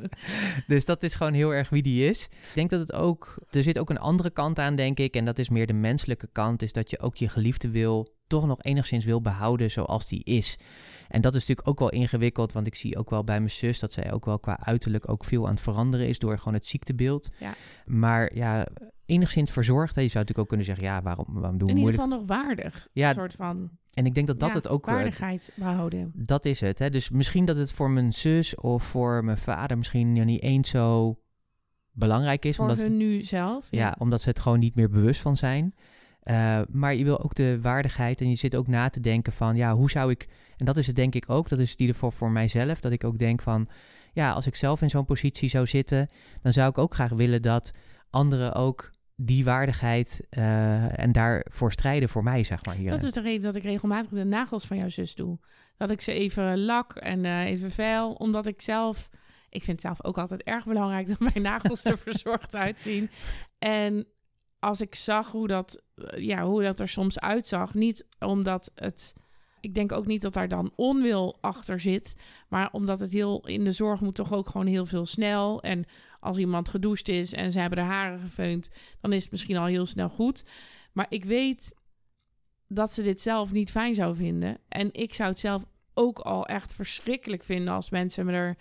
dus 0.67 0.85
dat 0.85 1.03
is 1.03 1.13
gewoon 1.13 1.33
heel 1.33 1.53
erg 1.53 1.69
wie 1.69 1.83
die 1.83 2.09
is. 2.09 2.23
Ik 2.23 2.51
denk 2.53 2.69
dat 2.69 2.79
het 2.79 2.93
ook, 2.93 3.35
er 3.49 3.63
zit 3.63 3.79
ook 3.79 3.89
een 3.89 3.99
andere 3.99 4.29
kant 4.29 4.59
aan, 4.59 4.75
denk 4.75 4.99
ik. 4.99 5.15
En 5.15 5.25
dat 5.25 5.39
is 5.39 5.49
meer 5.49 5.67
de 5.67 5.73
menselijke 5.73 6.29
kant, 6.31 6.61
is 6.61 6.73
dat 6.73 6.89
je 6.89 6.99
ook 6.99 7.15
je 7.15 7.29
geliefde 7.29 7.69
wil, 7.69 8.07
toch 8.27 8.45
nog 8.45 8.63
enigszins 8.63 9.05
wil 9.05 9.21
behouden 9.21 9.71
zoals 9.71 10.07
die 10.07 10.23
is. 10.23 10.57
En 11.07 11.21
dat 11.21 11.35
is 11.35 11.39
natuurlijk 11.39 11.67
ook 11.67 11.79
wel 11.79 11.89
ingewikkeld, 11.89 12.51
want 12.51 12.67
ik 12.67 12.75
zie 12.75 12.97
ook 12.97 13.09
wel 13.09 13.23
bij 13.23 13.37
mijn 13.37 13.51
zus 13.51 13.79
dat 13.79 13.91
zij 13.91 14.11
ook 14.11 14.25
wel 14.25 14.39
qua 14.39 14.59
uiterlijk 14.63 15.09
ook 15.09 15.23
veel 15.23 15.45
aan 15.45 15.53
het 15.53 15.61
veranderen 15.61 16.07
is 16.07 16.19
door 16.19 16.28
gewoon 16.37 16.53
het 16.53 16.65
ziektebeeld. 16.65 17.29
Ja. 17.37 17.53
Maar 17.85 18.35
ja, 18.35 18.67
enigszins 19.05 19.51
verzorgd. 19.51 19.95
Je 19.95 19.99
zou 20.01 20.07
natuurlijk 20.13 20.39
ook 20.39 20.47
kunnen 20.47 20.65
zeggen, 20.65 20.85
ja, 20.85 21.01
waarom, 21.01 21.25
waarom 21.29 21.57
doen 21.57 21.67
we 21.67 21.73
In 21.73 21.79
ieder 21.79 21.93
moeilijk? 21.93 22.03
geval 22.03 22.37
nog 22.37 22.45
waardig. 22.47 22.87
Ja, 22.93 23.07
Een 23.07 23.13
soort 23.13 23.33
van 23.33 23.69
En 23.93 24.05
ik 24.05 24.13
denk 24.13 24.27
dat 24.27 24.39
dat 24.39 24.49
ja, 24.49 24.55
het 24.55 24.67
ook... 24.67 24.87
eh, 24.87 24.93
waardigheid 24.93 25.51
behouden. 25.55 26.11
Dat 26.15 26.45
is 26.45 26.59
het. 26.61 26.79
Hè? 26.79 26.89
Dus 26.89 27.09
misschien 27.09 27.45
dat 27.45 27.57
het 27.57 27.73
voor 27.73 27.91
mijn 27.91 28.13
zus 28.13 28.55
of 28.55 28.83
voor 28.83 29.23
mijn 29.23 29.37
vader 29.37 29.77
misschien 29.77 30.13
niet 30.13 30.41
eens 30.41 30.69
zo 30.69 31.19
belangrijk 31.91 32.45
is. 32.45 32.55
Voor 32.55 32.65
omdat, 32.65 32.83
hun 32.83 32.97
nu 32.97 33.23
zelf. 33.23 33.67
ja, 33.71 33.95
omdat 33.99 34.21
ze 34.21 34.29
het 34.29 34.39
gewoon 34.39 34.59
niet 34.59 34.75
meer 34.75 34.89
bewust 34.89 35.21
van 35.21 35.37
zijn. 35.37 35.73
Uh, 36.23 36.61
maar 36.69 36.95
je 36.95 37.03
wil 37.03 37.23
ook 37.23 37.35
de 37.35 37.61
waardigheid 37.61 38.21
en 38.21 38.29
je 38.29 38.35
zit 38.35 38.55
ook 38.55 38.67
na 38.67 38.89
te 38.89 38.99
denken 38.99 39.33
van, 39.33 39.55
ja, 39.55 39.73
hoe 39.73 39.89
zou 39.89 40.11
ik... 40.11 40.27
En 40.57 40.65
dat 40.65 40.77
is 40.77 40.87
het 40.87 40.95
denk 40.95 41.15
ik 41.15 41.29
ook, 41.29 41.49
dat 41.49 41.59
is 41.59 41.75
ieder 41.75 41.95
geval 41.95 42.11
voor 42.11 42.31
mijzelf, 42.31 42.79
dat 42.79 42.91
ik 42.91 43.03
ook 43.03 43.17
denk 43.17 43.41
van, 43.41 43.67
ja, 44.19 44.31
als 44.31 44.47
ik 44.47 44.55
zelf 44.55 44.81
in 44.81 44.89
zo'n 44.89 45.05
positie 45.05 45.49
zou 45.49 45.67
zitten, 45.67 46.09
dan 46.41 46.53
zou 46.53 46.69
ik 46.69 46.77
ook 46.77 46.93
graag 46.93 47.11
willen 47.11 47.41
dat 47.41 47.71
anderen 48.09 48.53
ook 48.53 48.91
die 49.15 49.43
waardigheid 49.43 50.27
uh, 50.29 50.99
en 50.99 51.11
daarvoor 51.11 51.71
strijden 51.71 52.09
voor 52.09 52.23
mij, 52.23 52.43
zeg 52.43 52.65
maar. 52.65 52.75
Hier. 52.75 52.89
Dat 52.89 53.03
is 53.03 53.11
de 53.11 53.21
reden 53.21 53.41
dat 53.41 53.55
ik 53.55 53.63
regelmatig 53.63 54.11
de 54.11 54.23
nagels 54.23 54.65
van 54.65 54.77
jouw 54.77 54.89
zus 54.89 55.15
doe. 55.15 55.39
Dat 55.77 55.89
ik 55.89 56.01
ze 56.01 56.11
even 56.11 56.59
lak 56.59 56.95
en 56.95 57.23
uh, 57.23 57.45
even 57.45 57.71
vuil, 57.71 58.13
omdat 58.13 58.47
ik 58.47 58.61
zelf... 58.61 59.09
Ik 59.49 59.63
vind 59.63 59.81
het 59.81 59.81
zelf 59.81 60.03
ook 60.03 60.17
altijd 60.17 60.43
erg 60.43 60.65
belangrijk 60.65 61.07
dat 61.07 61.19
mijn 61.19 61.41
nagels 61.41 61.83
er 61.83 61.97
verzorgd 62.07 62.55
uitzien. 62.55 63.09
En 63.59 64.07
als 64.59 64.81
ik 64.81 64.95
zag 64.95 65.31
hoe 65.31 65.47
dat, 65.47 65.83
ja, 66.15 66.43
hoe 66.43 66.63
dat 66.63 66.79
er 66.79 66.87
soms 66.87 67.19
uitzag, 67.19 67.73
niet 67.73 68.07
omdat 68.19 68.71
het... 68.75 69.13
Ik 69.61 69.73
denk 69.73 69.91
ook 69.91 70.05
niet 70.05 70.21
dat 70.21 70.33
daar 70.33 70.47
dan 70.47 70.71
onwil 70.75 71.37
achter 71.41 71.79
zit, 71.79 72.15
maar 72.47 72.69
omdat 72.71 72.99
het 72.99 73.11
heel 73.11 73.47
in 73.47 73.63
de 73.63 73.71
zorg 73.71 74.01
moet 74.01 74.15
toch 74.15 74.33
ook 74.33 74.49
gewoon 74.49 74.67
heel 74.67 74.85
veel 74.85 75.05
snel. 75.05 75.61
En 75.61 75.85
als 76.19 76.37
iemand 76.37 76.69
gedoucht 76.69 77.07
is 77.07 77.33
en 77.33 77.51
ze 77.51 77.59
hebben 77.59 77.79
de 77.79 77.85
haren 77.85 78.19
gefeund, 78.19 78.69
dan 79.01 79.13
is 79.13 79.21
het 79.21 79.31
misschien 79.31 79.57
al 79.57 79.65
heel 79.65 79.85
snel 79.85 80.09
goed. 80.09 80.45
Maar 80.93 81.05
ik 81.09 81.25
weet 81.25 81.75
dat 82.67 82.91
ze 82.91 83.01
dit 83.01 83.21
zelf 83.21 83.51
niet 83.51 83.71
fijn 83.71 83.95
zou 83.95 84.15
vinden. 84.15 84.57
En 84.67 84.93
ik 84.93 85.13
zou 85.13 85.29
het 85.29 85.39
zelf 85.39 85.65
ook 85.93 86.19
al 86.19 86.45
echt 86.45 86.73
verschrikkelijk 86.73 87.43
vinden 87.43 87.73
als 87.73 87.89
mensen 87.89 88.25
me 88.25 88.31
er 88.31 88.57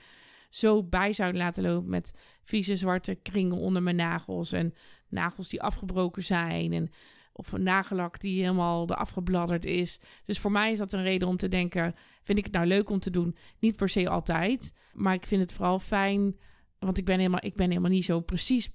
zo 0.49 0.83
bij 0.83 1.13
zouden 1.13 1.41
laten 1.41 1.63
lopen 1.63 1.91
met 1.91 2.13
vieze 2.43 2.77
zwarte 2.77 3.15
kringen 3.15 3.57
onder 3.57 3.83
mijn 3.83 3.97
nagels 3.97 4.53
en 4.53 4.75
nagels 5.09 5.49
die 5.49 5.63
afgebroken 5.63 6.23
zijn 6.23 6.73
en 6.73 6.91
of 7.39 7.53
een 7.53 7.63
nagellak 7.63 8.21
die 8.21 8.41
helemaal 8.41 8.89
afgebladderd 8.89 9.65
is. 9.65 10.01
Dus 10.25 10.39
voor 10.39 10.53
mij 10.53 10.73
is 10.73 10.79
dat 10.79 10.93
een 10.93 11.03
reden 11.03 11.29
om 11.29 11.37
te 11.37 11.49
denken: 11.49 11.95
vind 12.23 12.39
ik 12.39 12.45
het 12.45 12.55
nou 12.55 12.67
leuk 12.67 12.91
om 12.91 12.99
te 12.99 13.11
doen? 13.11 13.37
Niet 13.61 13.77
per 13.77 13.89
se 13.89 14.09
altijd, 14.09 14.75
maar 14.93 15.15
ik 15.15 15.27
vind 15.27 15.43
het 15.43 15.53
vooral 15.53 15.79
fijn, 15.79 16.37
want 16.79 16.99
ik 16.99 17.05
ben 17.05 17.17
helemaal, 17.19 17.45
ik 17.45 17.55
ben 17.55 17.69
helemaal 17.69 17.91
niet 17.91 18.05
zo 18.05 18.21
precies 18.21 18.71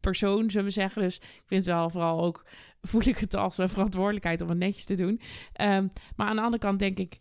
persoon, 0.00 0.50
zullen 0.50 0.66
we 0.66 0.72
zeggen. 0.72 1.02
Dus 1.02 1.16
ik 1.16 1.44
vind 1.46 1.64
het 1.64 1.74
wel 1.74 1.90
vooral 1.90 2.24
ook 2.24 2.46
voel 2.80 3.02
ik 3.06 3.18
het 3.18 3.34
als 3.34 3.58
een 3.58 3.68
verantwoordelijkheid 3.68 4.40
om 4.40 4.48
het 4.48 4.58
netjes 4.58 4.84
te 4.84 4.94
doen. 4.94 5.20
Ehm, 5.52 5.88
maar 6.16 6.26
aan 6.26 6.36
de 6.36 6.42
andere 6.42 6.62
kant 6.62 6.78
denk 6.78 6.98
ik, 6.98 7.20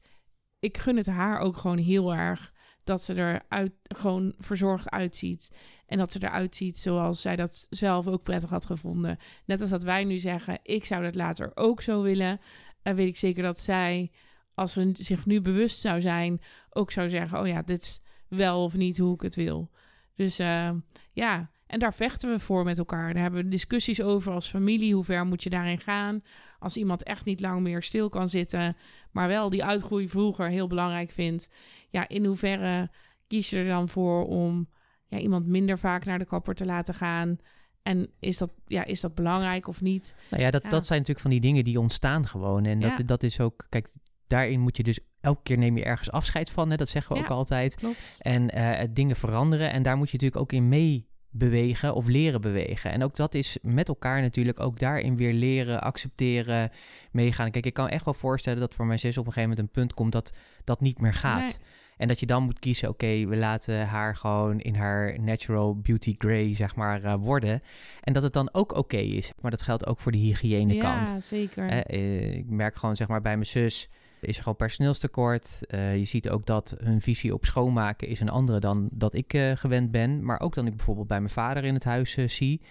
ik 0.60 0.77
gun 0.77 0.98
het 0.98 1.06
haar 1.06 1.39
ook 1.39 1.58
gewoon 1.58 1.77
heel 1.77 2.13
erg 2.13 2.54
dat 2.84 3.01
ze 3.01 3.13
eruit 3.13 3.74
gewoon 3.84 4.34
verzorgd 4.38 4.89
uitziet. 4.89 5.51
En 5.88 5.98
dat 5.98 6.12
ze 6.12 6.24
eruit 6.24 6.56
ziet 6.56 6.77
zoals 6.77 7.22
zij 7.22 7.36
dat 7.36 7.67
zelf 7.70 8.08
ook 8.08 8.24
prettig 8.24 8.50
had 8.50 8.65
gevonden. 8.65 9.17
Net 9.46 9.62
als 9.62 9.70
dat 9.70 9.84
wij 9.84 10.03
nu 10.03 10.17
zeggen, 10.17 10.60
ik 10.63 10.86
zou 10.86 11.03
dat 11.03 11.15
later 11.15 11.51
ook 11.56 11.82
zo 11.82 12.01
willen. 12.01 12.39
En 12.82 12.96
weet 12.96 13.08
ik 13.08 13.17
zeker 13.17 13.44
dat 13.44 13.60
zij, 13.60 14.12
als 14.53 14.74
ze 14.74 14.91
zich 14.94 15.25
nu 15.25 15.41
bewust 15.41 15.82
zou 15.82 16.01
zijn, 16.01 16.41
ook 16.70 16.91
zou 16.91 17.10
zeggen: 17.10 17.39
Oh 17.39 17.48
ja, 17.48 17.62
dit 17.62 17.82
is 17.82 18.01
wel 18.27 18.63
of 18.63 18.75
niet 18.75 18.98
hoe 18.98 19.13
ik 19.13 19.22
het 19.22 19.36
wil. 19.36 19.72
Dus 20.15 20.39
uh, 20.39 20.70
ja, 21.12 21.50
en 21.67 21.79
daar 21.79 21.94
vechten 21.94 22.29
we 22.29 22.39
voor 22.39 22.63
met 22.63 22.77
elkaar. 22.77 23.13
Daar 23.13 23.22
hebben 23.22 23.44
we 23.44 23.50
discussies 23.50 24.01
over 24.01 24.34
als 24.34 24.50
familie. 24.50 24.94
Hoe 24.94 25.03
ver 25.03 25.25
moet 25.25 25.44
je 25.44 25.50
daarin 25.50 25.79
gaan? 25.79 26.24
Als 26.60 26.77
iemand 26.77 27.03
echt 27.03 27.25
niet 27.25 27.39
lang 27.39 27.62
meer 27.62 27.84
stil 27.84 28.10
kan 28.10 28.27
zitten, 28.27 28.77
maar 29.12 29.27
wel 29.27 29.50
die 29.50 29.63
uitgroei 29.63 30.10
vroeger 30.10 30.50
heel 30.50 30.67
belangrijk 30.67 31.12
vindt. 31.12 31.50
Ja, 31.89 32.08
in 32.08 32.25
hoeverre 32.25 32.89
kies 33.27 33.50
je 33.50 33.58
er 33.58 33.67
dan 33.67 33.89
voor 33.89 34.27
om 34.27 34.70
ja, 35.07 35.17
iemand 35.17 35.47
minder 35.47 35.79
vaak 35.79 36.05
naar 36.05 36.19
de 36.19 36.25
kapper 36.25 36.55
te 36.55 36.65
laten 36.65 36.93
gaan? 36.93 37.37
En 37.83 38.09
is 38.19 38.37
dat, 38.37 38.51
ja, 38.65 38.85
is 38.85 39.01
dat 39.01 39.15
belangrijk 39.15 39.67
of 39.67 39.81
niet? 39.81 40.15
Nou 40.29 40.43
ja, 40.43 40.51
dat, 40.51 40.63
dat 40.63 40.85
zijn 40.85 40.99
natuurlijk 40.99 41.19
van 41.19 41.31
die 41.31 41.39
dingen 41.39 41.63
die 41.63 41.79
ontstaan 41.79 42.27
gewoon. 42.27 42.65
En 42.65 42.79
dat, 42.79 43.01
dat 43.05 43.23
is 43.23 43.39
ook, 43.39 43.65
kijk, 43.69 43.89
daarin 44.27 44.59
moet 44.59 44.77
je 44.77 44.83
dus 44.83 44.99
elke 45.21 45.41
keer 45.43 45.57
neem 45.57 45.77
je 45.77 45.83
ergens 45.83 46.11
afscheid 46.11 46.49
van. 46.49 46.69
Hè? 46.69 46.75
Dat 46.75 46.89
zeggen 46.89 47.15
we 47.15 47.21
ook 47.21 47.29
altijd. 47.29 47.75
Klopt. 47.75 48.17
En 48.19 48.57
uh, 48.57 48.79
dingen 48.89 49.15
veranderen. 49.15 49.71
En 49.71 49.83
daar 49.83 49.97
moet 49.97 50.09
je 50.09 50.13
natuurlijk 50.13 50.41
ook 50.41 50.51
in 50.51 50.67
mee 50.67 51.07
bewegen 51.29 51.95
of 51.95 52.07
leren 52.07 52.41
bewegen. 52.41 52.91
En 52.91 53.03
ook 53.03 53.15
dat 53.15 53.33
is 53.33 53.57
met 53.61 53.87
elkaar 53.87 54.21
natuurlijk 54.21 54.59
ook 54.59 54.79
daarin 54.79 55.17
weer 55.17 55.33
leren, 55.33 55.81
accepteren, 55.81 56.71
meegaan. 57.11 57.51
Kijk, 57.51 57.65
ik 57.65 57.73
kan 57.73 57.89
echt 57.89 58.05
wel 58.05 58.13
voorstellen 58.13 58.59
dat 58.59 58.75
voor 58.75 58.85
mijn 58.85 58.99
zus 58.99 59.17
op 59.17 59.25
een 59.25 59.33
gegeven 59.33 59.49
moment 59.49 59.67
een 59.67 59.81
punt 59.81 59.93
komt 59.93 60.11
dat 60.11 60.37
dat 60.63 60.81
niet 60.81 60.99
meer 60.99 61.13
gaat. 61.13 61.59
En 61.98 62.08
dat 62.08 62.20
je 62.20 62.25
dan 62.25 62.44
moet 62.44 62.60
kiezen, 62.60 62.89
oké, 62.89 63.25
we 63.25 63.38
laten 63.38 63.88
haar 63.88 64.16
gewoon 64.16 64.60
in 64.60 64.75
haar 64.75 65.20
natural 65.20 65.77
beauty 65.77 66.16
grey, 66.18 66.56
zeg 66.56 66.75
maar, 66.75 67.04
uh, 67.04 67.13
worden. 67.20 67.62
En 68.01 68.13
dat 68.13 68.24
het 68.24 68.34
dan 68.34 68.50
ook 68.51 68.75
oké 68.75 68.98
is. 68.98 69.32
Maar 69.42 69.51
dat 69.51 69.62
geldt 69.62 69.88
ook 69.88 70.00
voor 70.00 70.12
de 70.12 70.18
hygiënekant. 70.18 71.10
Ja, 71.10 71.20
zeker. 71.20 71.94
Uh, 71.94 72.34
ik 72.34 72.50
merk 72.50 72.75
gewoon, 72.75 72.96
zeg 72.96 73.08
maar, 73.08 73.22
bij 73.22 73.34
mijn 73.34 73.46
zus 73.46 73.89
is 74.21 74.36
er 74.36 74.41
gewoon 74.41 74.57
personeelstekort. 74.57 75.59
Uh, 75.67 75.97
je 75.97 76.05
ziet 76.05 76.29
ook 76.29 76.45
dat 76.45 76.75
hun 76.83 77.01
visie 77.01 77.33
op 77.33 77.45
schoonmaken 77.45 78.07
is 78.07 78.19
een 78.19 78.29
andere 78.29 78.59
dan 78.59 78.89
dat 78.91 79.13
ik 79.13 79.33
uh, 79.33 79.51
gewend 79.55 79.91
ben. 79.91 80.24
Maar 80.24 80.39
ook 80.39 80.55
dan 80.55 80.67
ik 80.67 80.75
bijvoorbeeld 80.75 81.07
bij 81.07 81.19
mijn 81.19 81.33
vader 81.33 81.63
in 81.63 81.74
het 81.74 81.83
huis 81.83 82.17
uh, 82.17 82.27
zie. 82.27 82.62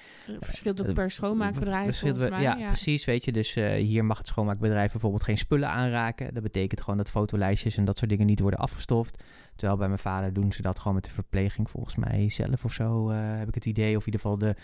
Verschilt 0.41 0.87
ook 0.87 0.95
per 0.95 1.11
schoonmaakbedrijf 1.11 1.99
volgens 1.99 2.29
mij. 2.29 2.43
Ja, 2.43 2.57
ja, 2.57 2.67
precies, 2.67 3.05
weet 3.05 3.25
je. 3.25 3.33
Dus 3.33 3.55
hier 3.55 4.05
mag 4.05 4.19
het 4.19 4.27
schoonmaakbedrijf 4.27 4.91
bijvoorbeeld 4.91 5.25
geen 5.25 5.39
spullen 5.39 5.69
aanraken. 5.69 6.35
Dat 6.35 6.43
betekent 6.43 6.81
gewoon 6.81 6.97
dat 6.97 7.11
fotolijstjes 7.11 7.77
en 7.77 7.85
dat 7.85 7.99
soort 7.99 8.11
dingen 8.11 8.27
niet 8.27 8.41
worden 8.41 8.61
afgestoft. 8.61 9.23
Terwijl 9.57 9.79
bij 9.79 9.89
mijn 9.89 9.99
vader 9.99 10.33
doen 10.33 10.53
ze 10.53 10.63
dat 10.63 10.79
gewoon 10.79 10.95
met 10.95 11.05
de 11.05 11.11
verpleging 11.11 11.71
volgens 11.71 11.97
mij 11.97 12.29
zelf 12.29 12.65
of 12.65 12.73
zo, 12.73 13.11
heb 13.11 13.49
ik 13.49 13.55
het 13.55 13.67
idee. 13.67 13.97
Of 13.97 14.07
in 14.07 14.13
ieder 14.13 14.21
geval 14.21 14.39
de, 14.39 14.55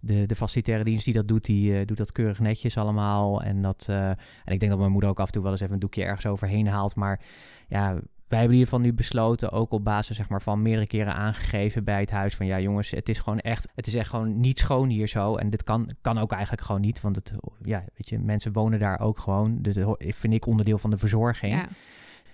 de, 0.00 0.26
de 0.26 0.36
facilitaire 0.36 0.84
dienst 0.84 1.04
die 1.04 1.14
dat 1.14 1.28
doet, 1.28 1.44
die 1.44 1.84
doet 1.84 1.96
dat 1.96 2.12
keurig 2.12 2.40
netjes 2.40 2.76
allemaal. 2.76 3.42
En, 3.42 3.62
dat, 3.62 3.86
en 3.88 4.16
ik 4.44 4.60
denk 4.60 4.70
dat 4.70 4.80
mijn 4.80 4.92
moeder 4.92 5.10
ook 5.10 5.20
af 5.20 5.26
en 5.26 5.32
toe 5.32 5.42
wel 5.42 5.52
eens 5.52 5.60
even 5.60 5.74
een 5.74 5.80
doekje 5.80 6.04
ergens 6.04 6.26
overheen 6.26 6.66
haalt. 6.66 6.94
Maar 6.94 7.20
ja, 7.68 8.00
wij 8.30 8.38
hebben 8.38 8.58
geval 8.58 8.80
nu 8.80 8.92
besloten, 8.92 9.52
ook 9.52 9.72
op 9.72 9.84
basis 9.84 10.16
zeg 10.16 10.28
maar, 10.28 10.42
van 10.42 10.62
meerdere 10.62 10.86
keren 10.86 11.14
aangegeven 11.14 11.84
bij 11.84 12.00
het 12.00 12.10
huis, 12.10 12.36
van 12.36 12.46
ja 12.46 12.60
jongens, 12.60 12.90
het 12.90 13.08
is 13.08 13.18
gewoon 13.18 13.38
echt, 13.38 13.68
het 13.74 13.86
is 13.86 13.94
echt 13.94 14.08
gewoon 14.08 14.40
niet 14.40 14.58
schoon 14.58 14.88
hier 14.88 15.08
zo. 15.08 15.36
En 15.36 15.50
dit 15.50 15.62
kan, 15.62 15.90
kan 16.00 16.18
ook 16.18 16.32
eigenlijk 16.32 16.62
gewoon 16.62 16.80
niet, 16.80 17.00
want 17.00 17.16
het, 17.16 17.32
ja, 17.62 17.84
weet 17.94 18.08
je, 18.08 18.18
mensen 18.18 18.52
wonen 18.52 18.78
daar 18.78 19.00
ook 19.00 19.18
gewoon. 19.18 19.62
Dus 19.62 19.74
dat 19.74 19.96
vind 19.98 20.32
ik 20.32 20.46
onderdeel 20.46 20.78
van 20.78 20.90
de 20.90 20.96
verzorging. 20.96 21.54
Ja. 21.54 21.68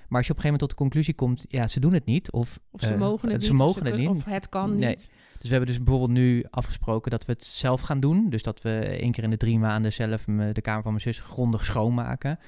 Maar 0.09 0.19
als 0.19 0.27
je 0.27 0.33
op 0.33 0.39
een 0.39 0.45
gegeven 0.45 0.45
moment 0.45 0.61
tot 0.61 0.71
de 0.71 0.77
conclusie 0.77 1.15
komt, 1.15 1.45
ja, 1.49 1.67
ze 1.67 1.81
doen 1.81 1.93
het 1.93 2.05
niet. 2.05 2.31
Of, 2.31 2.59
of 2.71 2.81
ze 2.81 2.97
mogen 2.97 3.29
het 3.29 3.39
niet. 3.39 3.47
Ze 3.47 3.55
mogen 3.55 3.87
het 3.87 3.97
niet. 3.97 4.09
Of 4.09 4.25
het 4.25 4.49
kan 4.49 4.77
nee. 4.77 4.89
niet. 4.89 5.09
Dus 5.33 5.49
we 5.49 5.57
hebben 5.57 5.69
dus 5.69 5.85
bijvoorbeeld 5.85 6.19
nu 6.19 6.45
afgesproken 6.51 7.11
dat 7.11 7.25
we 7.25 7.33
het 7.33 7.45
zelf 7.45 7.81
gaan 7.81 8.01
doen. 8.01 8.31
Dus 8.31 8.43
dat 8.43 8.63
we 8.63 8.79
één 8.79 9.13
keer 9.13 9.25
in 9.25 9.31
de 9.31 9.37
drie 9.37 9.59
maanden 9.59 9.93
zelf 9.93 10.25
de 10.53 10.61
kamer 10.61 10.83
van 10.83 10.91
mijn 10.91 11.03
zus 11.03 11.19
grondig 11.19 11.65
schoonmaken. 11.65 12.39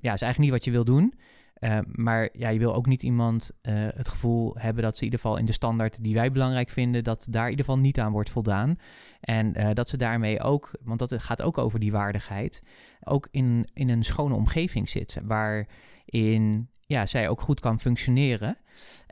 Ja, 0.00 0.12
is 0.12 0.22
eigenlijk 0.22 0.38
niet 0.38 0.50
wat 0.50 0.64
je 0.64 0.70
wil 0.70 0.84
doen. 0.84 1.14
Uh, 1.60 1.78
maar 1.92 2.28
ja, 2.32 2.48
je 2.48 2.58
wil 2.58 2.74
ook 2.74 2.86
niet 2.86 3.02
iemand 3.02 3.50
uh, 3.62 3.74
het 3.74 4.08
gevoel 4.08 4.54
hebben 4.58 4.82
dat 4.82 4.92
ze 4.92 4.98
in 4.98 5.04
ieder 5.04 5.20
geval 5.20 5.36
in 5.36 5.44
de 5.44 5.52
standaard 5.52 6.02
die 6.02 6.14
wij 6.14 6.32
belangrijk 6.32 6.70
vinden, 6.70 7.04
dat 7.04 7.26
daar 7.30 7.44
in 7.44 7.50
ieder 7.50 7.64
geval 7.64 7.80
niet 7.80 8.00
aan 8.00 8.12
wordt 8.12 8.30
voldaan. 8.30 8.78
En 9.20 9.60
uh, 9.60 9.70
dat 9.72 9.88
ze 9.88 9.96
daarmee 9.96 10.40
ook, 10.40 10.70
want 10.82 10.98
dat 10.98 11.22
gaat 11.22 11.42
ook 11.42 11.58
over 11.58 11.78
die 11.78 11.92
waardigheid, 11.92 12.60
ook 13.04 13.28
in, 13.30 13.68
in 13.72 13.88
een 13.88 14.04
schone 14.04 14.34
omgeving 14.34 14.88
zit. 14.88 15.18
Waarin 15.24 16.68
ja, 16.86 17.06
zij 17.06 17.28
ook 17.28 17.40
goed 17.40 17.60
kan 17.60 17.80
functioneren. 17.80 18.58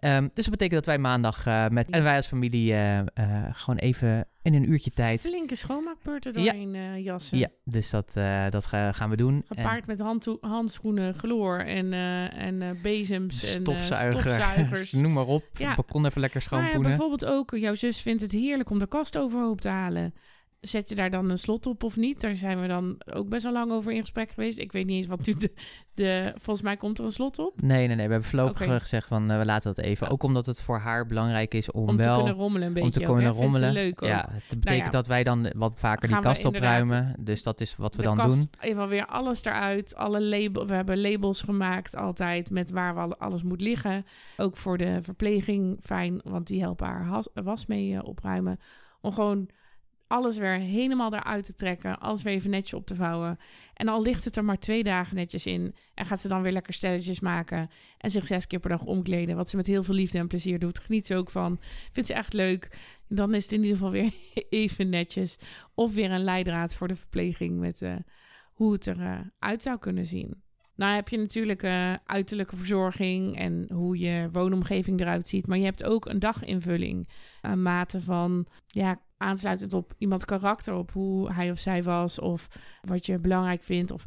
Um, 0.01 0.31
dus 0.35 0.45
dat 0.45 0.51
betekent 0.51 0.85
dat 0.85 0.87
wij 0.87 0.99
maandag 0.99 1.47
uh, 1.47 1.69
met 1.69 1.91
en 1.91 2.03
wij 2.03 2.17
als 2.17 2.27
familie 2.27 2.73
uh, 2.73 2.99
uh, 2.99 3.05
gewoon 3.53 3.79
even 3.79 4.27
in 4.43 4.55
een 4.55 4.71
uurtje 4.71 4.91
tijd. 4.91 5.21
Flinke 5.21 5.55
schoonmaakbeurten 5.55 6.33
doorheen 6.33 6.73
ja. 6.73 6.97
jassen. 6.97 7.39
Ja, 7.39 7.49
dus 7.65 7.91
dat, 7.91 8.13
dat 8.51 8.67
gaan 8.67 9.11
we 9.11 9.17
doen. 9.17 9.45
Gepaard 9.47 9.89
en... 9.89 9.97
met 9.97 10.39
handschoenen, 10.41 11.15
gloor 11.15 11.59
en, 11.59 11.93
en 12.33 12.79
bezems 12.83 13.51
Stofzuiger. 13.51 14.17
en 14.17 14.21
stofzuigers. 14.21 14.93
Noem 15.03 15.13
maar 15.13 15.27
op. 15.27 15.45
Ja. 15.53 15.75
balkon 15.75 16.07
even 16.07 16.21
lekker 16.21 16.43
schoonpoenen. 16.43 16.81
Ja, 16.81 16.89
bijvoorbeeld 16.89 17.25
ook, 17.25 17.57
jouw 17.57 17.75
zus 17.75 18.01
vindt 18.01 18.23
het 18.23 18.33
heerlijk 18.33 18.71
om 18.71 18.79
de 18.79 18.89
kast 18.89 19.19
overhoop 19.19 19.61
te 19.61 19.69
halen 19.69 20.15
zet 20.67 20.89
je 20.89 20.95
daar 20.95 21.11
dan 21.11 21.31
een 21.31 21.39
slot 21.39 21.67
op 21.67 21.83
of 21.83 21.97
niet? 21.97 22.21
Daar 22.21 22.37
zijn 22.37 22.61
we 22.61 22.67
dan 22.67 22.97
ook 23.13 23.29
best 23.29 23.43
wel 23.43 23.53
lang 23.53 23.73
over 23.73 23.93
in 23.93 24.01
gesprek 24.01 24.31
geweest. 24.31 24.59
Ik 24.59 24.73
weet 24.73 24.87
niet 24.87 24.97
eens 24.97 25.07
wat 25.07 25.27
nu 25.27 25.35
de, 25.35 25.53
de... 25.95 26.33
Volgens 26.35 26.63
mij 26.63 26.77
komt 26.77 26.99
er 26.99 27.05
een 27.05 27.11
slot 27.11 27.39
op. 27.39 27.63
Nee, 27.63 27.87
nee, 27.87 27.97
nee. 27.97 28.07
We 28.07 28.13
hebben 28.13 28.31
voorlopig 28.31 28.63
okay. 28.63 28.79
gezegd 28.79 29.07
van 29.07 29.31
uh, 29.31 29.39
we 29.39 29.45
laten 29.45 29.75
dat 29.75 29.85
even. 29.85 30.09
Ook 30.09 30.23
omdat 30.23 30.47
het 30.47 30.63
voor 30.63 30.79
haar 30.79 31.07
belangrijk 31.07 31.55
is 31.55 31.71
om, 31.71 31.89
om 31.89 31.97
wel... 31.97 32.17
te 32.17 32.23
kunnen 32.23 32.43
rommelen 32.43 32.67
een 32.67 32.73
beetje. 32.73 32.89
Om 32.89 32.95
te 32.95 33.13
kunnen 33.13 33.31
ook, 33.31 33.37
rommelen. 33.37 33.73
Leuk 33.73 34.03
ook. 34.03 34.09
Ja, 34.09 34.29
het 34.31 34.49
betekent 34.49 34.65
nou 34.65 34.83
ja, 34.83 34.91
dat 34.91 35.07
wij 35.07 35.25
dan 35.25 35.53
wat 35.57 35.73
vaker 35.77 36.09
die 36.09 36.21
kast 36.21 36.45
opruimen. 36.45 37.15
Dus 37.19 37.43
dat 37.43 37.61
is 37.61 37.77
wat 37.77 37.95
we 37.95 38.03
dan 38.03 38.17
kast, 38.17 38.37
doen. 38.37 38.51
Even 38.61 38.89
weer 38.89 39.07
alles 39.07 39.45
eruit. 39.45 39.97
Alle 39.97 40.23
label, 40.23 40.67
we 40.67 40.75
hebben 40.75 41.01
labels 41.01 41.43
gemaakt 41.43 41.97
altijd 41.97 42.51
met 42.51 42.71
waar 42.71 43.09
we 43.09 43.17
alles 43.17 43.43
moet 43.43 43.61
liggen. 43.61 44.07
Ook 44.37 44.57
voor 44.57 44.79
de 44.79 44.99
verpleging 45.03 45.79
fijn, 45.83 46.21
want 46.25 46.47
die 46.47 46.61
helpen 46.61 46.87
haar 46.87 47.23
was 47.35 47.67
mee 47.67 47.91
uh, 47.91 47.99
opruimen. 48.03 48.59
Om 49.01 49.13
gewoon 49.13 49.49
alles 50.07 50.37
weer 50.37 50.59
helemaal 50.59 51.15
eruit 51.15 51.45
te 51.45 51.55
trekken. 51.55 51.99
Alles 51.99 52.23
weer 52.23 52.35
even 52.35 52.51
netjes 52.51 52.75
op 52.75 52.87
te 52.87 52.95
vouwen. 52.95 53.39
En 53.75 53.89
al 53.89 54.03
ligt 54.03 54.25
het 54.25 54.37
er 54.37 54.45
maar 54.45 54.59
twee 54.59 54.83
dagen 54.83 55.17
netjes 55.17 55.47
in. 55.47 55.75
En 55.95 56.07
gaat 56.07 56.21
ze 56.21 56.29
dan 56.29 56.43
weer 56.43 56.53
lekker 56.53 56.73
stelletjes 56.73 57.21
maken. 57.21 57.71
En 57.99 58.11
zich 58.11 58.27
zes 58.27 58.47
keer 58.47 58.61
per 58.61 58.71
dag 58.71 58.85
omkleden. 58.85 59.37
Wat 59.37 59.51
ze 59.51 59.57
met 59.57 59.67
heel 59.67 59.83
veel 59.83 59.95
liefde 59.95 60.19
en 60.19 60.29
plezier 60.29 60.59
doet. 60.59 60.79
Geniet 60.79 61.07
ze 61.07 61.17
ook 61.17 61.31
van. 61.31 61.61
Vindt 61.93 62.09
ze 62.09 62.15
echt 62.15 62.33
leuk. 62.33 62.79
Dan 63.09 63.35
is 63.35 63.43
het 63.43 63.53
in 63.53 63.63
ieder 63.63 63.77
geval 63.77 63.93
weer 63.93 64.13
even 64.49 64.89
netjes. 64.89 65.37
Of 65.75 65.95
weer 65.95 66.11
een 66.11 66.25
leidraad 66.25 66.75
voor 66.75 66.89
de 66.89 66.97
verpleging. 66.97 67.59
Met 67.59 67.81
uh, 67.81 67.95
hoe 68.53 68.73
het 68.73 68.87
eruit 68.87 69.59
uh, 69.59 69.59
zou 69.59 69.79
kunnen 69.79 70.05
zien. 70.05 70.43
Nou 70.77 70.95
heb 70.95 71.09
je 71.09 71.19
natuurlijk 71.19 71.63
uh, 71.63 71.93
uiterlijke 72.07 72.57
verzorging 72.57 73.39
en 73.39 73.67
hoe 73.73 73.99
je 73.99 74.29
woonomgeving 74.33 75.01
eruit 75.01 75.29
ziet. 75.29 75.47
Maar 75.47 75.59
je 75.59 75.65
hebt 75.65 75.85
ook 75.85 76.07
een 76.07 76.19
daginvulling. 76.19 77.09
Een 77.41 77.63
mate 77.63 78.01
van 78.01 78.47
ja, 78.67 79.01
aansluitend 79.25 79.75
op 79.75 79.95
iemands 79.99 80.25
karakter, 80.25 80.75
op 80.75 80.93
hoe 80.93 81.33
hij 81.33 81.51
of 81.51 81.59
zij 81.59 81.83
was, 81.83 82.19
of 82.19 82.49
wat 82.83 83.07
je 83.07 83.19
belangrijk 83.19 83.63
vindt, 83.63 83.91
of 83.91 84.05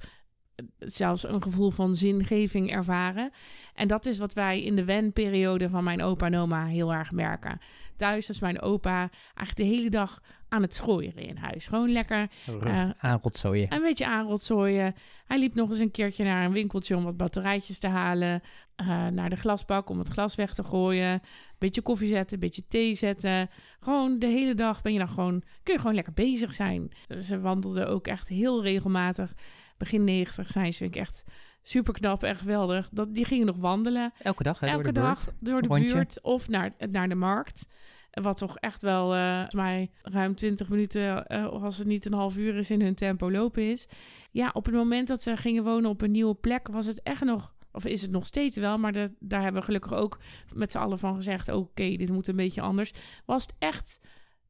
zelfs 0.80 1.28
een 1.28 1.44
gevoel 1.44 1.70
van 1.70 1.96
zingeving 1.96 2.72
ervaren. 2.72 3.32
En 3.74 3.88
dat 3.88 4.06
is 4.06 4.18
wat 4.18 4.34
wij 4.34 4.64
in 4.64 4.76
de 4.76 4.86
wenperiode 4.86 5.70
van 5.70 5.84
mijn 5.84 6.02
opa 6.02 6.26
en 6.26 6.38
oma 6.38 6.66
heel 6.66 6.94
erg 6.94 7.12
merken. 7.12 7.60
Thuis 7.96 8.30
is 8.30 8.40
mijn 8.40 8.62
opa 8.62 9.10
eigenlijk 9.34 9.56
de 9.56 9.76
hele 9.76 9.90
dag 9.90 10.22
aan 10.50 10.62
het 10.62 10.74
schooieren 10.74 11.24
in 11.24 11.38
huis. 11.38 11.68
Gewoon 11.68 11.92
lekker 11.92 12.30
uh, 12.64 12.90
aanrotzooien. 12.98 13.74
Een 13.74 13.82
beetje 13.82 14.06
aanrotzooien. 14.06 14.96
Hij 15.26 15.40
liep 15.40 15.56
nog 15.56 15.70
eens 15.70 15.80
een 15.80 15.92
keertje 15.92 16.24
naar 16.24 16.46
een 16.46 16.52
winkeltje 16.52 16.96
om 16.96 17.04
wat 17.04 17.18
batterijtjes 17.18 17.80
te 17.80 17.88
halen. 17.88 18.42
Uh, 18.82 19.08
naar 19.08 19.30
de 19.30 19.36
glasbak 19.36 19.90
om 19.90 20.00
het 20.00 20.08
glas 20.08 20.36
weg 20.36 20.54
te 20.54 20.64
gooien. 20.64 21.22
Beetje 21.58 21.82
koffie 21.82 22.08
zetten, 22.08 22.34
een 22.34 22.40
beetje 22.40 22.66
thee 22.66 22.96
zetten. 22.96 23.50
Gewoon 23.80 24.20
de 24.20 24.28
hele 24.28 24.54
dag 24.56 24.82
ben 24.82 24.94
je 24.94 25.00
dan 25.00 25.10
gewoon, 25.10 25.44
kun 25.64 25.74
je 25.74 25.80
gewoon 25.80 25.96
lekker 25.96 26.14
bezig 26.14 26.54
zijn. 26.54 26.92
Ze 27.20 27.40
wandelden 27.40 27.88
ook 27.88 28.08
echt 28.08 28.28
heel 28.28 28.64
regelmatig. 28.64 29.34
Begin 29.78 30.04
90 30.04 30.50
zijn 30.50 30.72
ze, 30.74 30.78
vind 30.78 30.96
ik 30.96 31.02
echt 31.02 31.24
super 31.62 31.94
knap 31.94 32.24
en 32.24 32.36
geweldig. 32.36 32.90
Dat, 32.92 33.14
die 33.14 33.26
gingen 33.26 33.46
nog 33.46 33.58
wandelen. 33.58 34.14
Elke 34.22 34.44
dag, 34.44 34.60
hè, 34.60 34.68
Elke 34.68 34.84
door 34.84 34.94
de 34.94 35.00
dag 35.00 35.26
buurt. 35.26 35.36
door 35.40 35.62
de 35.62 35.68
Rondje. 35.68 35.94
buurt 35.94 36.22
of 36.22 36.48
naar, 36.50 36.72
naar 36.90 37.10
de 37.10 37.16
markt. 37.16 37.68
Wat 38.12 38.38
toch 38.38 38.58
echt 38.58 38.82
wel, 38.82 39.06
volgens 39.12 39.54
mij, 39.54 39.92
ruim 40.02 40.36
20 40.36 40.70
minuten, 40.70 41.26
eh, 41.28 41.46
als 41.48 41.78
het 41.78 41.88
niet 41.88 42.06
een 42.06 42.14
half 42.14 42.38
uur 42.38 42.56
is, 42.56 42.72
in 42.72 42.82
hun 42.82 42.96
tempo 42.96 43.32
lopen 43.32 43.70
is. 43.72 43.88
Ja, 44.32 44.50
op 44.54 44.66
het 44.66 44.76
moment 44.76 45.08
dat 45.08 45.22
ze 45.22 45.38
gingen 45.38 45.64
wonen 45.64 45.90
op 45.90 46.02
een 46.02 46.12
nieuwe 46.12 46.36
plek, 46.36 46.68
was 46.68 46.86
het 46.86 47.02
echt 47.04 47.24
nog, 47.24 47.56
of 47.78 47.86
is 47.86 48.02
het 48.02 48.12
nog 48.12 48.26
steeds 48.26 48.58
wel, 48.58 48.78
maar 48.78 48.94
daar 49.20 49.42
hebben 49.42 49.60
we 49.62 49.66
gelukkig 49.66 49.94
ook 49.94 50.20
met 50.54 50.72
z'n 50.72 50.78
allen 50.78 51.00
van 51.00 51.16
gezegd: 51.16 51.50
oké, 51.50 51.96
dit 51.96 52.10
moet 52.10 52.28
een 52.28 52.36
beetje 52.36 52.62
anders. 52.62 52.94
Was 53.26 53.42
het 53.42 53.54
echt 53.60 54.00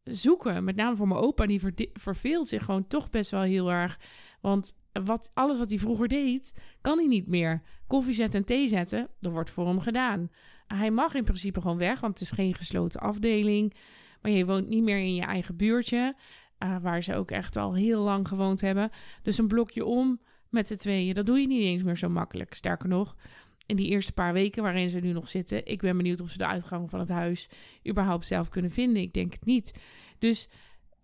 zoeken, 0.04 0.64
met 0.64 0.76
name 0.76 0.96
voor 0.96 1.08
mijn 1.08 1.20
opa, 1.20 1.46
die 1.46 1.62
verveelt 1.94 2.48
zich 2.48 2.66
gewoon 2.66 2.88
toch 2.88 3.10
best 3.10 3.32
wel 3.32 3.42
heel 3.42 3.72
erg. 3.72 4.00
Want 4.42 4.78
wat, 4.92 5.30
alles 5.34 5.58
wat 5.58 5.70
hij 5.70 5.80
vroeger 5.80 6.08
deed, 6.08 6.54
kan 6.82 6.98
hij 6.98 7.08
niet 7.08 7.28
meer. 7.28 7.62
Koffie 7.88 8.14
zetten 8.14 8.40
en 8.40 8.46
thee 8.46 8.68
zetten, 8.68 9.10
dat 9.20 9.32
wordt 9.32 9.50
voor 9.50 9.68
hem 9.68 9.80
gedaan. 9.80 10.30
Hij 10.68 10.92
mag 10.92 11.14
in 11.14 11.24
principe 11.24 11.62
gewoon 11.62 11.78
weg, 11.78 12.00
want 12.00 12.20
het 12.20 12.22
is 12.22 12.32
geen 12.36 12.56
gesloten 12.56 13.00
afdeling. 13.00 13.76
Maar 14.22 14.32
je 14.32 14.46
woont 14.46 14.70
niet 14.70 14.84
meer 14.84 15.00
in 15.00 15.16
je 15.16 15.22
eigen 15.22 15.56
buurtje, 15.56 16.16
eh, 16.58 16.78
waar 16.82 17.04
ze 17.04 17.16
ook 17.16 17.32
echt 17.32 17.56
al 17.56 17.74
heel 17.74 18.02
lang 18.02 18.28
gewoond 18.28 18.62
hebben. 18.62 18.90
Dus 19.22 19.38
een 19.38 19.48
blokje 19.48 19.86
om 19.86 20.20
met 20.50 20.68
z'n 20.68 20.75
tweeën, 20.75 21.13
dat 21.13 21.25
doe 21.25 21.39
je 21.39 21.48
niet 21.48 21.63
eens 21.63 21.84
meer 21.84 21.98
zo 21.98 22.10
makkelijk. 22.10 22.54
Sterker 22.54 22.89
nog, 22.89 23.16
in 23.66 23.75
die 23.75 23.88
eerste 23.88 24.13
paar 24.13 24.34
weken 24.34 24.63
waarin 24.63 24.89
ze 24.89 25.00
nu 25.00 25.12
nog 25.12 25.27
zitten, 25.27 25.66
ik 25.66 25.82
ben 25.82 25.98
benieuwd 25.98 26.22
of 26.22 26.30
ze 26.30 26.38
de 26.38 26.48
uitgang 26.48 26.89
van 26.89 27.00
het 27.00 27.10
huis 27.10 27.50
überhaupt 27.89 28.25
zelf 28.25 28.50
kunnen 28.50 28.72
vinden. 28.72 29.01
Ik 29.01 29.13
denk 29.13 29.34
het 29.34 29.46
niet. 29.46 29.80
Dus 30.20 30.50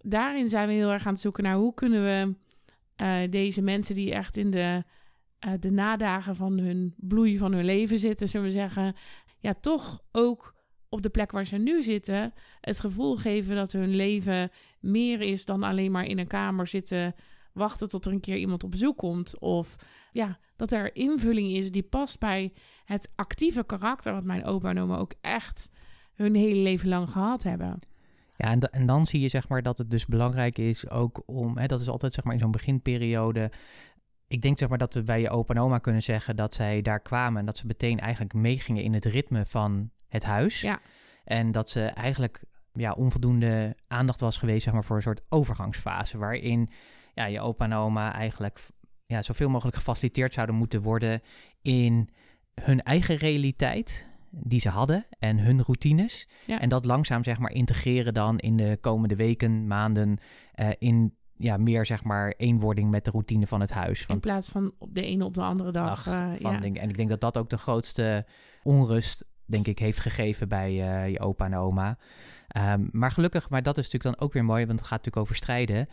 daarin 0.01 0.50
zijn 0.50 0.67
we 0.67 0.73
heel 0.73 0.91
erg 0.91 1.05
aan 1.05 1.13
het 1.13 1.21
zoeken 1.21 1.43
naar 1.43 1.55
hoe 1.55 1.73
kunnen 1.73 2.03
we 2.03 2.35
eh, 2.95 3.17
deze 3.29 3.62
mensen 3.62 3.95
die 3.95 4.13
echt 4.13 4.38
in 4.38 4.50
de, 4.50 4.83
eh, 5.39 5.51
de 5.59 5.71
nadagen 5.71 6.35
van 6.35 6.59
hun 6.59 6.93
bloei 6.97 7.38
van 7.38 7.53
hun 7.53 7.65
leven 7.65 7.97
zitten, 7.97 8.27
zullen 8.27 8.45
we 8.45 8.51
zeggen, 8.51 8.95
ja, 9.39 9.53
toch 9.53 10.01
ook 10.12 10.55
op 10.89 11.01
de 11.01 11.09
plek 11.09 11.31
waar 11.31 11.45
ze 11.45 11.57
nu 11.57 11.83
zitten, 11.83 12.33
het 12.62 12.79
gevoel 12.79 13.15
geven 13.15 13.55
dat 13.55 13.71
hun 13.71 13.95
leven 13.95 14.50
meer 14.79 15.21
is 15.21 15.45
dan 15.45 15.63
alleen 15.63 15.91
maar 15.91 16.05
in 16.05 16.19
een 16.19 16.27
kamer 16.27 16.67
zitten 16.67 17.15
wachten 17.53 17.89
tot 17.89 18.05
er 18.05 18.12
een 18.12 18.19
keer 18.19 18.38
iemand 18.38 18.63
op 18.63 18.72
bezoek 18.72 18.98
komt. 18.98 19.39
Of 19.39 19.75
ja, 20.12 20.39
dat 20.55 20.72
er 20.72 20.95
invulling 20.95 21.51
is 21.51 21.72
die 21.72 21.83
past 21.83 22.19
bij 22.19 22.53
het 22.86 23.12
actieve 23.15 23.65
karakter 23.65 24.13
wat 24.13 24.24
mijn 24.24 24.45
opa 24.45 24.69
en 24.69 24.79
oma 24.79 24.98
ook 24.98 25.13
echt 25.22 25.69
hun 26.13 26.36
hele 26.36 26.62
leven 26.62 26.89
lang 26.89 27.10
gehad 27.10 27.43
hebben. 27.43 27.79
Ja, 28.38 28.50
en, 28.50 28.60
en 28.60 28.86
dan 28.86 29.05
zie 29.05 29.19
je 29.19 29.29
zeg 29.29 29.48
maar 29.48 29.62
dat 29.62 29.77
het 29.77 29.89
dus 29.89 30.05
belangrijk 30.05 30.57
is 30.57 30.89
ook 30.89 31.24
om, 31.25 31.57
hè, 31.57 31.65
dat 31.65 31.79
is 31.79 31.89
altijd 31.89 32.13
zeg 32.13 32.24
maar 32.24 32.33
in 32.33 32.39
zo'n 32.39 32.51
beginperiode. 32.51 33.51
Ik 34.27 34.41
denk 34.41 34.57
zeg 34.57 34.69
maar 34.69 34.77
dat 34.77 34.93
we 34.93 35.03
bij 35.03 35.22
je 35.22 35.29
opa 35.29 35.53
en 35.53 35.62
oma 35.62 35.77
kunnen 35.77 36.03
zeggen 36.03 36.36
dat 36.36 36.53
zij 36.53 36.81
daar 36.81 37.00
kwamen 37.00 37.39
en 37.39 37.45
dat 37.45 37.57
ze 37.57 37.65
meteen 37.65 38.00
eigenlijk 38.00 38.33
meegingen 38.33 38.83
in 38.83 38.93
het 38.93 39.05
ritme 39.05 39.45
van 39.45 39.91
het 40.07 40.24
huis. 40.24 40.62
Ja. 40.62 40.79
En 41.24 41.51
dat 41.51 41.69
ze 41.69 41.81
eigenlijk 41.81 42.43
ja, 42.74 42.91
onvoldoende 42.91 43.75
aandacht 43.88 44.19
was 44.19 44.38
geweest 44.38 44.63
zeg 44.63 44.74
maar, 44.74 44.83
voor 44.83 44.95
een 44.95 45.01
soort 45.01 45.22
overgangsfase 45.29 46.17
waarin 46.17 46.69
ja, 47.13 47.25
je 47.25 47.41
opa 47.41 47.65
en 47.65 47.74
oma 47.74 48.13
eigenlijk 48.13 48.60
ja, 49.05 49.22
zoveel 49.22 49.50
mogelijk 49.50 49.77
gefaciliteerd 49.77 50.34
zouden 50.34 50.55
moeten 50.55 50.82
worden 50.82 51.22
in 51.62 52.10
hun 52.62 52.82
eigen 52.82 53.15
realiteit 53.15 54.08
die 54.29 54.60
ze 54.60 54.70
hadden 54.70 55.05
en 55.20 55.39
hun 55.39 55.62
routines. 55.62 56.27
Ja. 56.46 56.60
En 56.60 56.70
dat 56.70 56.86
langzaam 56.86 57.24
zeg 57.24 57.39
maar 57.39 57.51
integreren 57.51 58.13
dan 58.13 58.39
in 58.39 58.58
de 58.58 58.77
komende 58.82 59.15
weken, 59.15 59.67
maanden 59.67 60.17
eh, 60.53 60.70
in 60.77 61.15
ja, 61.38 61.58
meer 61.58 61.86
zeg 61.86 62.03
maar 62.03 62.34
eenwording 62.38 62.89
met 62.89 63.05
de 63.05 63.12
routine 63.12 63.48
van 63.48 63.62
het 63.62 63.72
huis. 63.72 64.00
In 64.01 64.05
Want 64.08 64.22
plaats 64.22 64.50
van 64.50 64.74
op 64.77 64.96
de 64.96 65.01
ene 65.01 65.25
op 65.25 65.34
de 65.34 65.41
andere 65.41 65.72
dag. 65.72 65.89
ach, 65.89 66.08
eh, 66.08 66.32
van 66.39 66.51
ja. 66.51 66.62
En 66.62 66.89
ik 66.89 66.98
denk 66.98 67.10
dat 67.10 67.22
dat 67.22 67.38
ook 67.38 67.50
de 67.50 67.58
grootste 67.58 68.25
onrust, 68.63 69.25
denk 69.46 69.67
ik, 69.67 69.79
heeft 69.79 70.00
gegeven 70.00 70.48
bij 70.48 70.70
eh, 70.70 71.10
je 71.10 71.20
opa 71.20 71.46
en 71.46 71.55
oma. 71.55 71.98
Ehm, 72.48 72.88
maar 72.91 73.12
gelukkig, 73.12 73.50
maar 73.50 73.63
dat 73.63 73.77
is 73.77 73.84
natuurlijk 73.84 74.15
dan 74.15 74.27
ook 74.27 74.34
weer 74.34 74.46
mooi, 74.46 74.65
want 74.65 74.79
het 74.79 74.88
gaat 74.88 74.98
natuurlijk 74.98 75.25
over 75.25 75.36
strijden. 75.36 75.88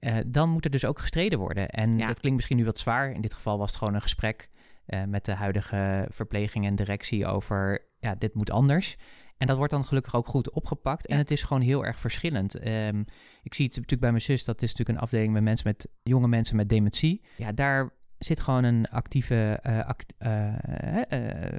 Eh, 0.00 0.16
dan 0.26 0.48
moet 0.50 0.64
er 0.64 0.70
dus 0.70 0.84
ook 0.84 0.98
gestreden 0.98 1.38
worden. 1.38 1.68
En 1.68 1.98
Ja. 1.98 2.06
dat 2.06 2.18
klinkt 2.18 2.36
misschien 2.36 2.56
nu 2.56 2.64
wat 2.64 2.78
zwaar. 2.78 3.10
In 3.10 3.20
dit 3.20 3.34
geval 3.34 3.58
was 3.58 3.68
het 3.70 3.78
gewoon 3.78 3.94
een 3.94 4.02
gesprek 4.02 4.48
eh, 4.86 5.02
met 5.04 5.24
de 5.24 5.32
huidige 5.32 6.06
verpleging 6.10 6.66
en 6.66 6.74
directie 6.74 7.26
over, 7.26 7.86
ja, 7.98 8.14
dit 8.14 8.34
moet 8.34 8.50
anders. 8.50 8.96
En 9.36 9.46
dat 9.46 9.56
wordt 9.56 9.72
dan 9.72 9.84
gelukkig 9.84 10.14
ook 10.16 10.26
goed 10.26 10.50
opgepakt. 10.50 11.06
En 11.06 11.18
het 11.18 11.30
is 11.30 11.42
gewoon 11.42 11.62
heel 11.62 11.84
erg 11.84 12.00
verschillend. 12.00 12.54
Ehm, 12.54 13.00
ik 13.42 13.54
zie 13.54 13.64
het 13.64 13.74
natuurlijk 13.74 14.00
bij 14.00 14.10
mijn 14.10 14.22
zus, 14.22 14.44
dat 14.44 14.62
is 14.62 14.68
natuurlijk 14.70 14.98
een 14.98 15.04
afdeling 15.04 15.32
met 15.32 15.42
mensen 15.42 15.66
met 15.66 15.88
jonge 16.02 16.28
mensen 16.28 16.56
met 16.56 16.68
dementie. 16.68 17.22
Ja, 17.36 17.52
daar 17.52 17.90
zit 18.18 18.40
gewoon 18.40 18.64
een 18.64 18.88
actieve 18.88 19.58
eh 19.62 19.86
act, 19.86 20.14
eh, 20.18 20.54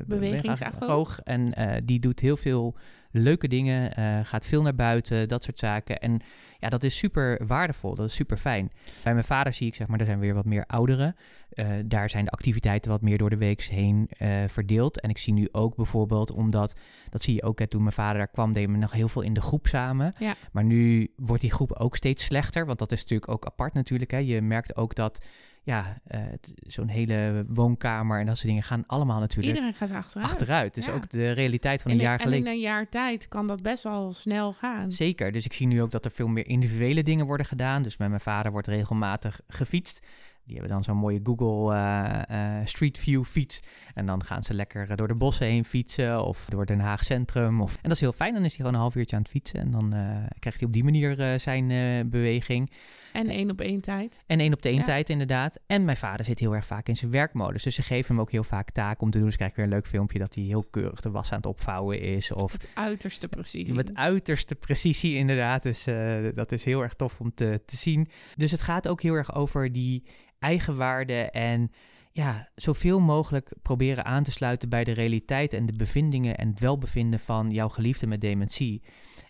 Bewegingsagoog. 0.06 1.20
En 1.20 1.54
die 1.86 2.00
doet 2.00 2.20
heel 2.20 2.38
veel 2.38 2.76
leuke 3.12 3.47
dingen, 3.47 3.95
eh, 3.95 4.19
gaat 4.24 4.45
veel 4.45 4.62
naar 4.62 4.76
buiten, 4.76 5.28
dat 5.28 5.43
soort 5.43 5.60
zaken. 5.60 6.00
En 6.00 6.21
ja, 6.60 6.69
dat 6.69 6.84
is 6.84 6.97
super 6.97 7.47
waardevol, 7.47 7.95
dat 7.95 8.06
is 8.06 8.15
super 8.15 8.38
fijn. 8.38 8.71
Bij 9.04 9.13
mijn 9.13 9.26
vader 9.26 9.54
zie 9.54 9.67
ik, 9.67 9.76
zeg 9.76 9.88
maar, 9.88 10.00
er 10.00 10.06
zijn 10.06 10.19
weer 10.19 10.34
wat 10.34 10.45
meer 10.45 10.65
ouderen. 10.67 11.15
Eh, 11.52 11.67
daar 11.86 12.10
zijn 12.10 12.26
de 12.26 12.32
activiteiten 12.32 12.91
wat 12.91 13.02
meer 13.02 13.17
door 13.17 13.30
de 13.30 13.38
week 13.38 13.63
heen 13.63 14.10
eh, 14.17 14.43
verdeeld. 14.47 15.00
En 15.00 15.10
ik 15.10 15.17
zie 15.17 15.34
nu 15.34 15.47
ook 15.52 15.76
bijvoorbeeld, 15.76 16.32
omdat, 16.32 16.76
dat 17.10 17.21
zie 17.21 17.36
je 17.36 17.43
ook, 17.43 17.60
hè, 17.60 17.67
toen 17.67 17.82
mijn 17.82 17.93
vader 17.93 18.17
daar 18.17 18.28
kwam, 18.28 18.54
deden 18.54 18.71
we 18.71 18.78
nog 18.78 18.91
heel 18.91 19.08
veel 19.08 19.21
in 19.21 19.34
de 19.34 19.41
groep 19.41 19.67
samen. 19.67 20.15
Ja. 20.19 20.36
Maar 20.52 20.63
nu 20.63 21.12
wordt 21.15 21.41
die 21.41 21.52
groep 21.52 21.71
ook 21.71 21.95
steeds 21.95 22.24
slechter, 22.24 22.65
want 22.65 22.80
dat 22.80 22.91
is 22.91 23.02
natuurlijk 23.02 23.32
ook 23.32 23.45
apart 23.45 23.74
natuurlijk. 23.74 24.12
Hè. 24.12 24.17
Je 24.17 24.41
merkt 24.41 24.76
ook 24.76 24.95
dat, 24.95 25.26
ja, 25.63 25.97
eh, 26.08 26.19
zo'n 26.56 26.88
hele 26.88 27.45
woonkamer 27.47 28.19
en 28.19 28.26
dat 28.26 28.36
soort 28.36 28.47
dingen 28.47 28.63
gaan 28.63 28.84
allemaal 28.88 29.19
natuurlijk 29.19 29.47
Iedereen 29.56 29.74
gaat 29.74 29.91
achteruit. 29.91 30.30
achteruit. 30.32 30.74
Dus 30.74 30.86
Ja. 30.86 30.93
ook 30.93 31.10
de 31.10 31.32
realiteit 31.32 31.82
van 31.82 31.91
En 31.91 31.97
een 31.97 32.04
jaar 32.04 32.13
en 32.17 32.19
geleden. 32.24 32.45
in 32.45 32.52
een 32.52 32.60
jaar 32.60 32.89
tijd 32.89 33.28
kan 33.28 33.47
dat 33.47 33.62
best 33.62 33.84
wel 33.84 34.13
snel 34.13 34.54
gaan. 34.54 34.91
Zeker. 34.91 35.32
Dus 35.32 35.45
ik 35.45 35.54
zie 35.54 35.67
nu 35.67 35.82
ook 35.82 35.91
dat 35.91 36.06
er 36.06 36.12
veel 36.12 36.28
meer 36.28 36.47
individuele 36.47 37.04
dingen 37.04 37.26
worden 37.26 37.45
gedaan. 37.45 37.84
Dus 37.84 37.97
met 37.97 38.10
mijn 38.10 38.21
vader 38.21 38.52
wordt 38.52 38.67
regelmatig 38.67 39.41
gefietst. 39.47 40.06
Die 40.45 40.54
hebben 40.56 40.71
dan 40.76 40.84
zo'n 40.84 40.97
mooie 40.97 41.19
Google 41.24 41.76
eh, 41.76 42.60
eh, 42.60 42.65
Street 42.67 43.00
View 43.00 43.24
fiets. 43.24 43.60
En 43.94 44.06
dan 44.06 44.24
gaan 44.24 44.44
ze 44.44 44.54
lekker 44.54 44.90
eh, 44.90 44.98
door 44.98 45.08
de 45.08 45.16
bossen 45.16 45.48
heen 45.48 45.66
fietsen 45.66 46.26
of 46.26 46.46
door 46.46 46.66
Den 46.66 46.80
Haag 46.80 47.04
Centrum. 47.04 47.62
Of... 47.62 47.74
En 47.76 47.80
dat 47.82 47.92
is 47.92 48.00
heel 48.00 48.12
fijn. 48.12 48.34
Dan 48.34 48.44
is 48.44 48.48
hij 48.48 48.58
gewoon 48.58 48.74
een 48.74 48.80
half 48.80 48.96
uurtje 48.96 49.16
aan 49.16 49.22
het 49.22 49.32
fietsen. 49.32 49.60
En 49.60 49.72
dan 49.72 49.94
eh, 49.94 50.00
krijgt 50.40 50.60
hij 50.60 50.68
op 50.68 50.74
die 50.74 50.84
manier 50.84 51.20
eh, 51.20 51.40
zijn 51.40 51.68
beweging. 52.10 52.72
En 53.14 53.28
één 53.30 53.50
op 53.52 53.62
één 53.62 53.82
tijd. 53.82 54.22
En 54.26 54.40
één 54.40 54.54
op 54.54 54.62
de 54.62 54.70
één 54.70 54.78
Ja. 54.78 54.84
tijd 54.84 55.10
inderdaad. 55.10 55.60
En 55.68 55.86
mijn 55.86 55.98
vader 55.98 56.26
zit 56.26 56.40
heel 56.40 56.56
erg 56.56 56.66
vaak 56.66 56.88
in 56.88 56.96
zijn 56.96 57.12
werkmodus. 57.12 57.64
Dus 57.64 57.76
ze 57.76 57.82
geven 57.82 58.08
hem 58.16 58.22
ook 58.22 58.32
heel 58.32 58.44
vaak 58.44 58.70
taken 58.72 59.02
om 59.02 59.10
te 59.10 59.18
doen. 59.18 59.28
Dus 59.28 59.36
krijg 59.36 59.52
ik 59.52 59.56
weer 59.58 59.66
een 59.66 59.72
leuk 59.72 59.88
filmpje 59.88 60.20
dat 60.20 60.34
hij 60.36 60.44
heel 60.44 60.64
keurig 60.64 61.02
de 61.02 61.10
was 61.12 61.32
aan 61.32 61.38
het 61.38 61.46
opvouwen 61.46 62.00
is. 62.02 62.32
Of 62.32 62.52
Het 62.52 62.68
uiterste 62.74 63.28
precisie. 63.28 63.74
met 63.74 63.96
uiterste 63.96 64.56
precisie 64.56 65.16
inderdaad. 65.16 65.64
Dus 65.64 65.84
dat 66.36 66.52
is 66.52 66.64
heel 66.64 66.82
erg 66.82 66.94
tof 66.94 67.20
om 67.20 67.34
te, 67.34 67.62
te 67.66 67.78
zien. 67.78 68.08
Dus 68.38 68.52
het 68.52 68.62
gaat 68.62 68.88
ook 68.88 69.02
heel 69.02 69.14
erg 69.14 69.36
over 69.36 69.72
die 69.72 70.04
eigenwaarde 70.40 71.14
en 71.32 71.72
ja, 72.13 72.50
zoveel 72.56 73.00
mogelijk 73.00 73.52
proberen 73.62 74.06
aan 74.06 74.24
te 74.24 74.32
sluiten 74.32 74.69
bij 74.69 74.84
de 74.84 74.91
realiteit 74.91 75.54
en 75.54 75.65
de 75.65 75.78
bevindingen 75.78 76.38
en 76.38 76.47
het 76.47 76.60
welbevinden 76.60 77.19
van 77.19 77.50
jouw 77.50 77.69
geliefde 77.69 78.08
met 78.08 78.21
dementie. 78.21 78.82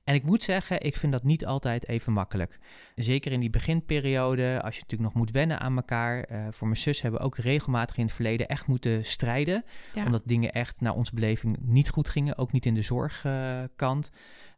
En 0.04 0.16
ik 0.16 0.24
moet 0.24 0.44
zeggen, 0.44 0.82
ik 0.82 0.98
vind 0.98 1.12
dat 1.12 1.24
niet 1.24 1.46
altijd 1.46 1.88
even 1.88 2.14
makkelijk. 2.14 2.60
Zeker 2.96 3.32
in 3.32 3.40
die 3.40 3.50
beginperiode, 3.50 4.62
als 4.62 4.76
je 4.76 4.82
natuurlijk 4.82 5.10
nog 5.14 5.14
moet 5.24 5.32
wennen 5.32 5.60
aan 5.60 5.76
elkaar. 5.76 6.24
Eh, 6.24 6.48
voor 6.50 6.68
mijn 6.68 6.80
zus 6.80 7.02
hebben 7.02 7.20
we 7.20 7.26
ook 7.26 7.38
regelmatig 7.38 7.98
in 7.98 8.06
het 8.06 8.14
verleden 8.14 8.48
echt 8.48 8.68
moeten 8.68 9.06
strijden 9.06 9.64
Ja. 9.94 10.06
omdat 10.06 10.22
dingen 10.26 10.52
echt 10.52 10.82
naar 10.82 10.94
onze 10.96 11.16
beleving 11.16 11.58
niet 11.62 11.90
goed 11.90 12.10
gingen, 12.10 12.38
ook 12.38 12.52
niet 12.52 12.66
in 12.66 12.74
de 12.74 12.82
zorgkant, 12.82 14.12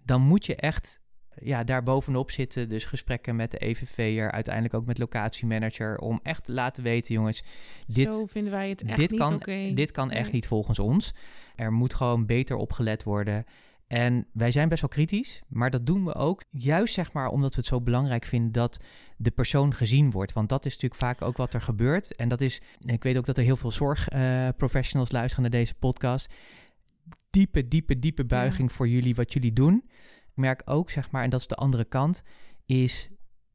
dan 0.04 0.22
moet 0.22 0.46
je 0.46 0.56
echt 0.56 1.02
ja, 1.42 1.64
daar 1.64 1.84
bovenop 1.84 2.32
zitten. 2.32 2.70
Dus 2.70 2.86
gesprekken 2.86 3.36
met 3.36 3.52
de 3.52 3.58
EVV'er, 3.58 4.32
uiteindelijk 4.32 4.74
ook 4.74 4.86
met 4.86 4.98
locatiemanager, 4.98 5.98
om 5.98 6.20
echt 6.24 6.46
te 6.46 6.54
laten 6.54 6.84
weten, 6.84 7.14
jongens, 7.14 7.44
dit, 7.88 8.14
Zo 8.14 8.26
vinden 8.26 8.54
wij 8.54 8.70
het 8.70 8.84
echt 8.84 8.98
dit 8.98 9.12
niet 9.12 9.20
kan, 9.20 9.42
dit 9.76 9.92
kan 9.92 10.12
echt 10.12 10.24
Nee. 10.24 10.34
niet 10.34 10.48
volgens 10.48 10.80
ons. 10.80 11.14
Er 11.56 11.74
moet 11.74 11.94
gewoon 11.94 12.26
beter 12.26 12.56
opgelet 12.56 13.04
worden. 13.04 13.46
En 13.88 14.28
wij 14.34 14.52
zijn 14.52 14.70
best 14.70 14.82
wel 14.82 14.90
kritisch, 14.90 15.42
maar 15.48 15.70
dat 15.70 15.86
doen 15.86 16.06
we 16.06 16.16
ook 16.16 16.44
juist 16.50 16.94
zeg 16.94 17.14
maar 17.14 17.28
omdat 17.28 17.50
we 17.50 17.56
het 17.58 17.66
zo 17.66 17.82
belangrijk 17.82 18.26
vinden 18.26 18.52
dat 18.52 18.80
de 19.18 19.32
persoon 19.32 19.74
gezien 19.74 20.12
wordt. 20.12 20.34
Want 20.34 20.50
dat 20.50 20.66
is 20.66 20.74
natuurlijk 20.74 21.02
vaak 21.02 21.22
ook 21.22 21.38
wat 21.38 21.54
er 21.54 21.62
gebeurt. 21.62 22.16
En 22.16 22.30
dat 22.30 22.42
is, 22.42 22.62
ik 22.80 23.04
weet 23.04 23.18
ook 23.18 23.26
dat 23.26 23.38
er 23.38 23.44
heel 23.44 23.56
veel 23.56 23.72
zorgprofessionals 23.72 25.12
luisteren 25.12 25.42
naar 25.42 25.60
deze 25.60 25.74
podcast. 25.76 26.34
Diepe, 27.30 27.68
diepe, 27.68 28.00
diepe 28.00 28.26
buiging 28.26 28.72
voor 28.72 28.88
jullie 28.88 29.16
wat 29.16 29.34
jullie 29.34 29.54
doen. 29.54 29.84
Merk 30.34 30.62
ook, 30.66 30.90
zeg 30.90 31.12
maar, 31.12 31.24
en 31.24 31.30
dat 31.30 31.40
is 31.40 31.48
de 31.48 31.56
andere 31.56 31.86
kant, 31.86 32.24
is 32.66 33.10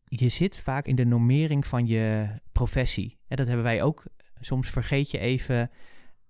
je 0.04 0.28
zit 0.28 0.58
vaak 0.58 0.86
in 0.86 0.96
de 0.96 1.04
normering 1.04 1.66
van 1.66 1.86
je 1.86 2.28
professie. 2.52 3.18
En 3.28 3.36
dat 3.36 3.46
hebben 3.46 3.64
wij 3.64 3.82
ook. 3.82 4.04
Soms 4.40 4.70
vergeet 4.70 5.10
je 5.10 5.18
even 5.18 5.70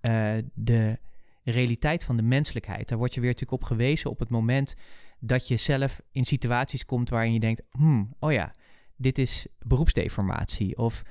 eh, 0.00 0.36
de 0.54 0.98
realiteit 1.44 2.04
van 2.04 2.16
de 2.16 2.22
menselijkheid. 2.22 2.88
Daar 2.88 2.98
word 2.98 3.14
je 3.14 3.20
weer 3.20 3.30
natuurlijk 3.30 3.62
op 3.62 3.68
gewezen 3.68 4.10
op 4.10 4.18
het 4.18 4.28
moment 4.28 4.74
dat 5.20 5.48
je 5.48 5.56
zelf 5.56 6.00
in 6.12 6.24
situaties 6.24 6.84
komt 6.84 7.08
waarin 7.08 7.32
je 7.32 7.40
denkt, 7.40 7.62
hmm, 7.70 8.14
oh 8.18 8.32
ja, 8.32 8.54
dit 8.96 9.18
is 9.18 9.46
beroepsdeformatie. 9.58 10.76
Of 10.76 11.02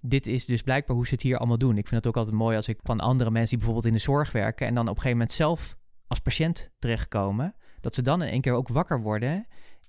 dit 0.00 0.26
is 0.26 0.46
dus 0.46 0.62
blijkbaar 0.62 0.96
hoe 0.96 1.06
ze 1.06 1.14
het 1.14 1.22
hier 1.22 1.38
allemaal 1.38 1.58
doen. 1.58 1.78
Ik 1.78 1.86
vind 1.86 2.04
het 2.04 2.06
ook 2.06 2.16
altijd 2.16 2.36
mooi 2.36 2.56
als 2.56 2.68
ik 2.68 2.78
van 2.82 3.00
andere 3.00 3.30
mensen 3.30 3.48
die 3.48 3.58
bijvoorbeeld 3.58 3.86
in 3.86 3.98
de 3.98 4.04
zorg 4.04 4.32
werken 4.32 4.66
en 4.66 4.74
dan 4.74 4.82
op 4.82 4.96
een 4.96 5.02
gegeven 5.02 5.18
moment 5.18 5.36
zelf 5.36 5.76
als 6.06 6.18
patiënt 6.18 6.70
terechtkomen, 6.78 7.54
dat 7.86 7.94
ze 7.94 8.02
dan 8.02 8.22
in 8.22 8.28
één 8.28 8.40
keer 8.40 8.52
ook 8.52 8.68
wakker 8.68 9.00
worden 9.02 9.46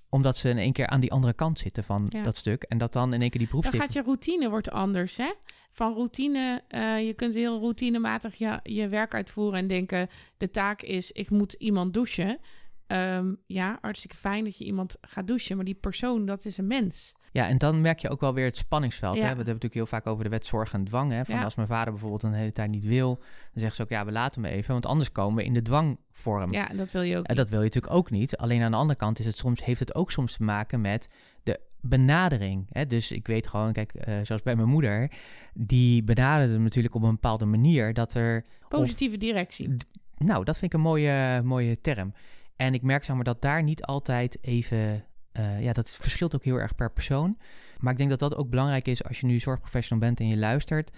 omdat 0.08 0.36
ze 0.36 0.48
in 0.48 0.58
één 0.58 0.72
keer 0.72 0.86
aan 0.86 1.00
die 1.00 1.12
andere 1.12 1.32
kant 1.32 1.58
zitten 1.58 1.84
van 1.84 2.06
Ja. 2.08 2.22
dat 2.22 2.36
stuk. 2.36 2.62
En 2.62 2.78
dat 2.78 2.92
dan 2.92 3.12
in 3.12 3.20
één 3.20 3.30
keer 3.30 3.40
die 3.40 3.48
Dan 3.50 3.60
beroepsdienst... 3.60 3.86
gaat 3.86 4.04
je 4.04 4.10
routine 4.10 4.50
wordt 4.50 4.70
anders, 4.70 5.16
hè? 5.16 5.32
Van 5.70 5.94
routine, 5.94 6.62
eh, 6.68 7.06
je 7.06 7.12
kunt 7.12 7.34
heel 7.34 7.60
routinematig 7.60 8.34
je, 8.34 8.60
je 8.62 8.88
werk 8.88 9.14
uitvoeren 9.14 9.58
en 9.58 9.66
denken... 9.66 10.08
de 10.36 10.50
taak 10.50 10.82
is, 10.82 11.12
ik 11.12 11.30
moet 11.30 11.52
iemand 11.52 11.94
douchen. 11.94 12.38
Ehm, 12.86 13.34
ja, 13.46 13.78
hartstikke 13.80 14.16
fijn 14.16 14.44
dat 14.44 14.58
je 14.58 14.64
iemand 14.64 14.96
gaat 15.00 15.26
douchen, 15.26 15.56
maar 15.56 15.64
die 15.64 15.74
persoon, 15.74 16.26
dat 16.26 16.44
is 16.44 16.58
een 16.58 16.66
mens. 16.66 17.14
Ja, 17.38 17.48
en 17.48 17.58
dan 17.58 17.80
merk 17.80 17.98
je 17.98 18.10
ook 18.10 18.20
wel 18.20 18.34
weer 18.34 18.44
het 18.44 18.56
spanningsveld. 18.56 19.14
Ja. 19.14 19.20
Hè? 19.20 19.28
We 19.28 19.36
hebben 19.36 19.44
het 19.54 19.62
natuurlijk 19.62 19.90
heel 19.90 19.98
vaak 20.00 20.06
over 20.06 20.24
de 20.24 20.30
wet 20.30 20.46
zorg 20.46 20.72
en 20.72 20.84
dwang. 20.84 21.10
Hè? 21.10 21.24
Van 21.24 21.34
Ja. 21.34 21.44
Als 21.44 21.54
mijn 21.54 21.68
vader 21.68 21.92
bijvoorbeeld 21.92 22.22
een 22.22 22.32
hele 22.32 22.52
tijd 22.52 22.70
niet 22.70 22.84
wil, 22.84 23.14
dan 23.14 23.26
zeggen 23.54 23.76
ze 23.76 23.82
ook, 23.82 23.88
ja, 23.88 24.04
we 24.04 24.12
laten 24.12 24.42
hem 24.42 24.52
even. 24.52 24.72
Want 24.72 24.86
anders 24.86 25.12
komen 25.12 25.36
we 25.36 25.44
in 25.44 25.54
de 25.54 25.62
dwangvorm. 25.62 26.52
Ja, 26.52 26.66
dat 26.66 26.90
wil 26.90 27.02
je 27.02 27.16
ook 27.16 27.26
En 27.26 27.36
dat 27.36 27.48
wil 27.48 27.58
je 27.58 27.64
natuurlijk 27.64 27.94
ook 27.94 28.10
niet. 28.10 28.36
Alleen 28.36 28.62
aan 28.62 28.70
de 28.70 28.76
andere 28.76 28.98
kant 28.98 29.18
is 29.18 29.26
het 29.26 29.36
soms, 29.36 29.64
heeft 29.64 29.80
het 29.80 29.94
ook 29.94 30.10
soms 30.10 30.36
te 30.36 30.42
maken 30.42 30.80
met 30.80 31.08
de 31.42 31.60
benadering. 31.80 32.66
Hè? 32.70 32.86
Dus 32.86 33.12
ik 33.12 33.26
weet 33.26 33.46
gewoon, 33.46 33.72
kijk, 33.72 33.94
eh, 33.94 34.14
zoals 34.22 34.42
bij 34.42 34.56
mijn 34.56 34.68
moeder, 34.68 35.10
die 35.54 36.02
benaderde 36.02 36.52
hem 36.52 36.62
natuurlijk 36.62 36.94
op 36.94 37.02
een 37.02 37.10
bepaalde 37.10 37.44
manier 37.44 37.94
dat 37.94 38.14
er 38.14 38.44
Positieve 38.68 39.16
directie. 39.16 39.74
Nou, 40.16 40.44
dat 40.44 40.58
vind 40.58 40.72
ik 40.72 40.78
een 40.78 40.84
mooie, 40.84 41.42
mooie 41.44 41.80
term. 41.80 42.12
En 42.56 42.74
ik 42.74 42.82
merk 42.82 43.04
zeg 43.04 43.14
maar 43.14 43.24
dat 43.24 43.42
daar 43.42 43.62
niet 43.62 43.82
altijd 43.84 44.38
even... 44.40 45.04
eh, 45.38 45.62
ja, 45.62 45.72
dat 45.72 45.90
verschilt 45.90 46.34
ook 46.34 46.44
heel 46.44 46.56
erg 46.60 46.74
per 46.74 46.92
persoon. 46.92 47.38
Maar 47.78 47.92
ik 47.92 47.98
denk 47.98 48.10
dat 48.10 48.18
dat 48.18 48.34
ook 48.34 48.50
belangrijk 48.50 48.88
is 48.88 49.04
als 49.04 49.20
je 49.20 49.26
nu 49.26 49.38
zorgprofessional 49.38 50.04
bent 50.04 50.20
en 50.20 50.28
je 50.28 50.36
luistert. 50.36 50.90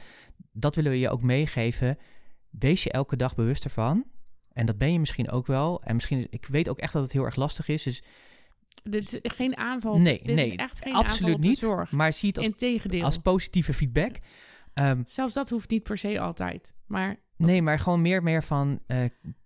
Dat 0.52 0.74
willen 0.74 0.90
we 0.90 0.98
je 0.98 1.10
ook 1.10 1.22
meegeven. 1.22 1.98
Wees 2.50 2.82
je 2.82 2.90
elke 2.92 3.16
dag 3.16 3.34
bewust 3.34 3.64
ervan. 3.64 4.04
En 4.52 4.66
dat 4.66 4.78
ben 4.78 4.92
je 4.92 4.98
misschien 4.98 5.30
ook 5.30 5.46
wel. 5.46 5.82
En 5.82 5.94
misschien, 5.94 6.26
ik 6.30 6.46
weet 6.46 6.68
ook 6.68 6.78
echt 6.78 6.92
dat 6.92 7.02
het 7.02 7.12
heel 7.12 7.24
erg 7.24 7.36
lastig 7.36 7.68
is. 7.68 7.82
Dus 7.84 8.02
Dit 8.84 9.18
is 9.22 9.32
geen 9.36 9.56
aanval. 9.56 9.98
nee, 9.98 10.20
dit 10.22 10.34
nee, 10.34 10.50
is 10.50 10.56
echt 10.56 10.82
geen 10.82 10.94
aanval 10.94 11.10
absoluut 11.10 11.42
de 11.42 11.48
niet. 11.48 11.58
zorg. 11.58 11.92
Maar 11.92 12.12
zie 12.12 12.28
het 12.34 12.38
als, 12.92 13.02
als 13.02 13.18
positieve 13.18 13.74
feedback. 13.74 14.16
Ehm, 14.74 15.02
Zelfs 15.04 15.34
dat 15.34 15.48
hoeft 15.50 15.70
niet 15.70 15.82
per 15.82 15.98
se 15.98 16.20
altijd. 16.20 16.74
Maar 16.86 17.16
Nee, 17.46 17.62
maar 17.62 17.78
gewoon 17.78 18.02
meer, 18.02 18.22
meer 18.22 18.42
van. 18.42 18.80
eh, 18.86 18.98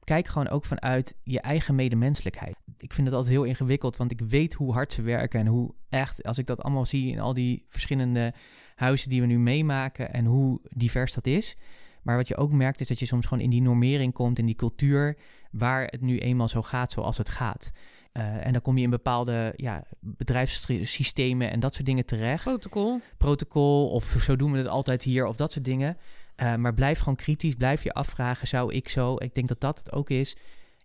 kijk 0.05 0.27
gewoon 0.29 0.49
ook 0.49 0.65
vanuit 0.65 1.15
je 1.23 1.41
eigen 1.41 1.75
medemenselijkheid. 1.75 2.57
Ik 2.79 2.93
vind 2.93 3.07
het 3.07 3.17
altijd 3.17 3.35
heel 3.35 3.45
ingewikkeld, 3.45 3.97
want 3.97 4.11
ik 4.11 4.21
weet 4.21 4.55
hoe 4.55 4.73
hard 4.73 4.93
ze 4.93 5.03
werken 5.03 5.41
en 5.41 5.47
hoe 5.47 5.75
echt, 5.89 6.23
als 6.23 6.39
ik 6.39 6.47
dat 6.47 6.63
allemaal 6.63 6.87
zie 6.87 7.13
in 7.13 7.21
al 7.21 7.35
die 7.35 7.65
verschillende 7.69 8.35
huizen 8.75 9.09
die 9.09 9.21
we 9.21 9.27
nu 9.27 9.39
meemaken 9.39 10.13
en 10.13 10.25
hoe 10.25 10.61
divers 10.71 11.15
dat 11.15 11.27
is. 11.27 11.57
Maar 12.03 12.17
wat 12.17 12.29
je 12.29 12.37
ook 12.37 12.53
merkt 12.53 12.81
is 12.81 12.89
dat 12.89 12.99
je 12.99 13.07
soms 13.07 13.27
gewoon 13.27 13.43
in 13.45 13.51
die 13.51 13.63
normering 13.63 14.13
komt, 14.13 14.39
in 14.39 14.47
die 14.47 14.55
cultuur, 14.55 15.17
waar 15.51 15.85
het 15.85 16.01
nu 16.01 16.19
eenmaal 16.19 16.49
zo 16.49 16.63
gaat 16.63 16.91
zoals 16.93 17.19
het 17.19 17.29
gaat. 17.29 17.71
Eh, 18.13 18.47
en 18.47 18.53
dan 18.53 18.63
kom 18.63 18.77
je 18.77 18.85
in 18.85 18.91
bepaalde 18.91 19.53
ja, 19.57 19.85
bedrijfssystemen 20.01 21.51
en 21.51 21.61
dat 21.61 21.75
soort 21.75 21.87
dingen 21.87 22.07
terecht 22.07 22.45
protocol. 22.45 23.01
protocol 23.17 23.89
of 23.89 24.05
zo 24.05 24.37
doen 24.37 24.53
we 24.53 24.59
het 24.59 24.67
altijd 24.67 25.03
hier 25.03 25.27
of 25.27 25.37
dat 25.37 25.53
soort 25.53 25.65
dingen. 25.65 25.97
Eh, 26.37 26.55
maar 26.55 26.75
blijf 26.75 26.99
gewoon 26.99 27.17
kritisch, 27.17 27.55
blijf 27.55 27.83
je 27.83 27.93
afvragen, 27.93 28.47
zou 28.47 28.75
ik 28.75 28.89
zo? 28.89 29.15
Ik 29.19 29.35
denk 29.35 29.49
dat 29.49 29.61
dat 29.61 29.79
het 29.79 29.93
ook 29.93 30.11
is. 30.11 30.37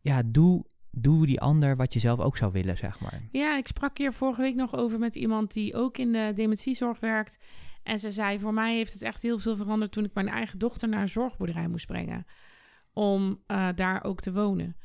Ja, 0.02 0.22
doe, 0.26 0.66
doe 0.92 1.26
die 1.26 1.42
ander 1.42 1.76
wat 1.76 1.94
je 1.94 2.00
zelf 2.00 2.20
ook 2.20 2.38
zou 2.38 2.52
willen, 2.52 2.78
zeg 2.78 3.00
maar. 3.00 3.22
Ja, 3.32 3.58
ik 3.58 3.68
sprak 3.68 3.98
hier 3.98 4.14
vorige 4.14 4.42
week 4.42 4.56
nog 4.56 4.76
over 4.76 5.00
met 5.00 5.16
iemand 5.16 5.54
die 5.54 5.76
ook 5.76 5.98
in 5.98 6.12
de 6.12 6.32
dementiezorg 6.36 7.00
werkt. 7.00 7.40
En 7.84 8.00
ze 8.00 8.12
zei, 8.12 8.40
voor 8.40 8.54
mij 8.54 8.76
heeft 8.76 8.94
het 8.94 9.02
echt 9.02 9.22
heel 9.22 9.40
veel 9.40 9.56
veranderd 9.56 9.92
toen 9.92 10.04
ik 10.04 10.14
mijn 10.14 10.28
eigen 10.28 10.60
dochter 10.60 10.90
naar 10.90 11.02
een 11.02 11.08
zorgboerderij 11.08 11.68
moest 11.68 11.88
brengen. 11.88 12.26
Om 12.94 13.44
eh, 13.48 13.68
daar 13.76 14.04
ook 14.04 14.22
te 14.22 14.34
wonen. 14.34 14.78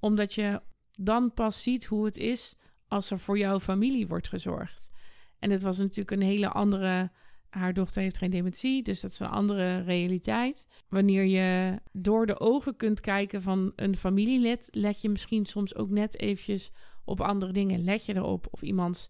Omdat 0.00 0.34
je 0.34 0.62
dan 0.92 1.34
pas 1.34 1.62
ziet 1.62 1.84
hoe 1.84 2.04
het 2.04 2.16
is 2.16 2.56
als 2.88 3.10
er 3.10 3.18
voor 3.18 3.38
jouw 3.38 3.60
familie 3.60 4.06
wordt 4.06 4.28
gezorgd. 4.28 4.90
En 5.38 5.50
het 5.50 5.62
was 5.62 5.78
natuurlijk 5.78 6.10
een 6.10 6.26
hele 6.26 6.48
andere... 6.48 7.10
Haar 7.48 7.74
dochter 7.74 8.02
heeft 8.02 8.18
geen 8.18 8.30
dementie, 8.30 8.82
dus 8.82 9.00
dat 9.00 9.10
is 9.10 9.20
een 9.20 9.28
andere 9.28 9.80
realiteit. 9.80 10.68
Wanneer 10.88 11.24
je 11.24 11.78
door 11.92 12.26
de 12.26 12.40
ogen 12.40 12.76
kunt 12.76 13.00
kijken 13.00 13.42
van 13.42 13.72
een 13.76 13.96
familielid... 13.96 14.68
let 14.70 15.02
je 15.02 15.08
misschien 15.08 15.46
soms 15.46 15.74
ook 15.74 15.90
net 15.90 16.18
eventjes 16.20 16.70
op 17.04 17.20
andere 17.20 17.52
dingen. 17.52 17.84
Let 17.84 18.04
je 18.04 18.16
erop 18.16 18.46
of 18.50 18.62
iemands 18.62 19.08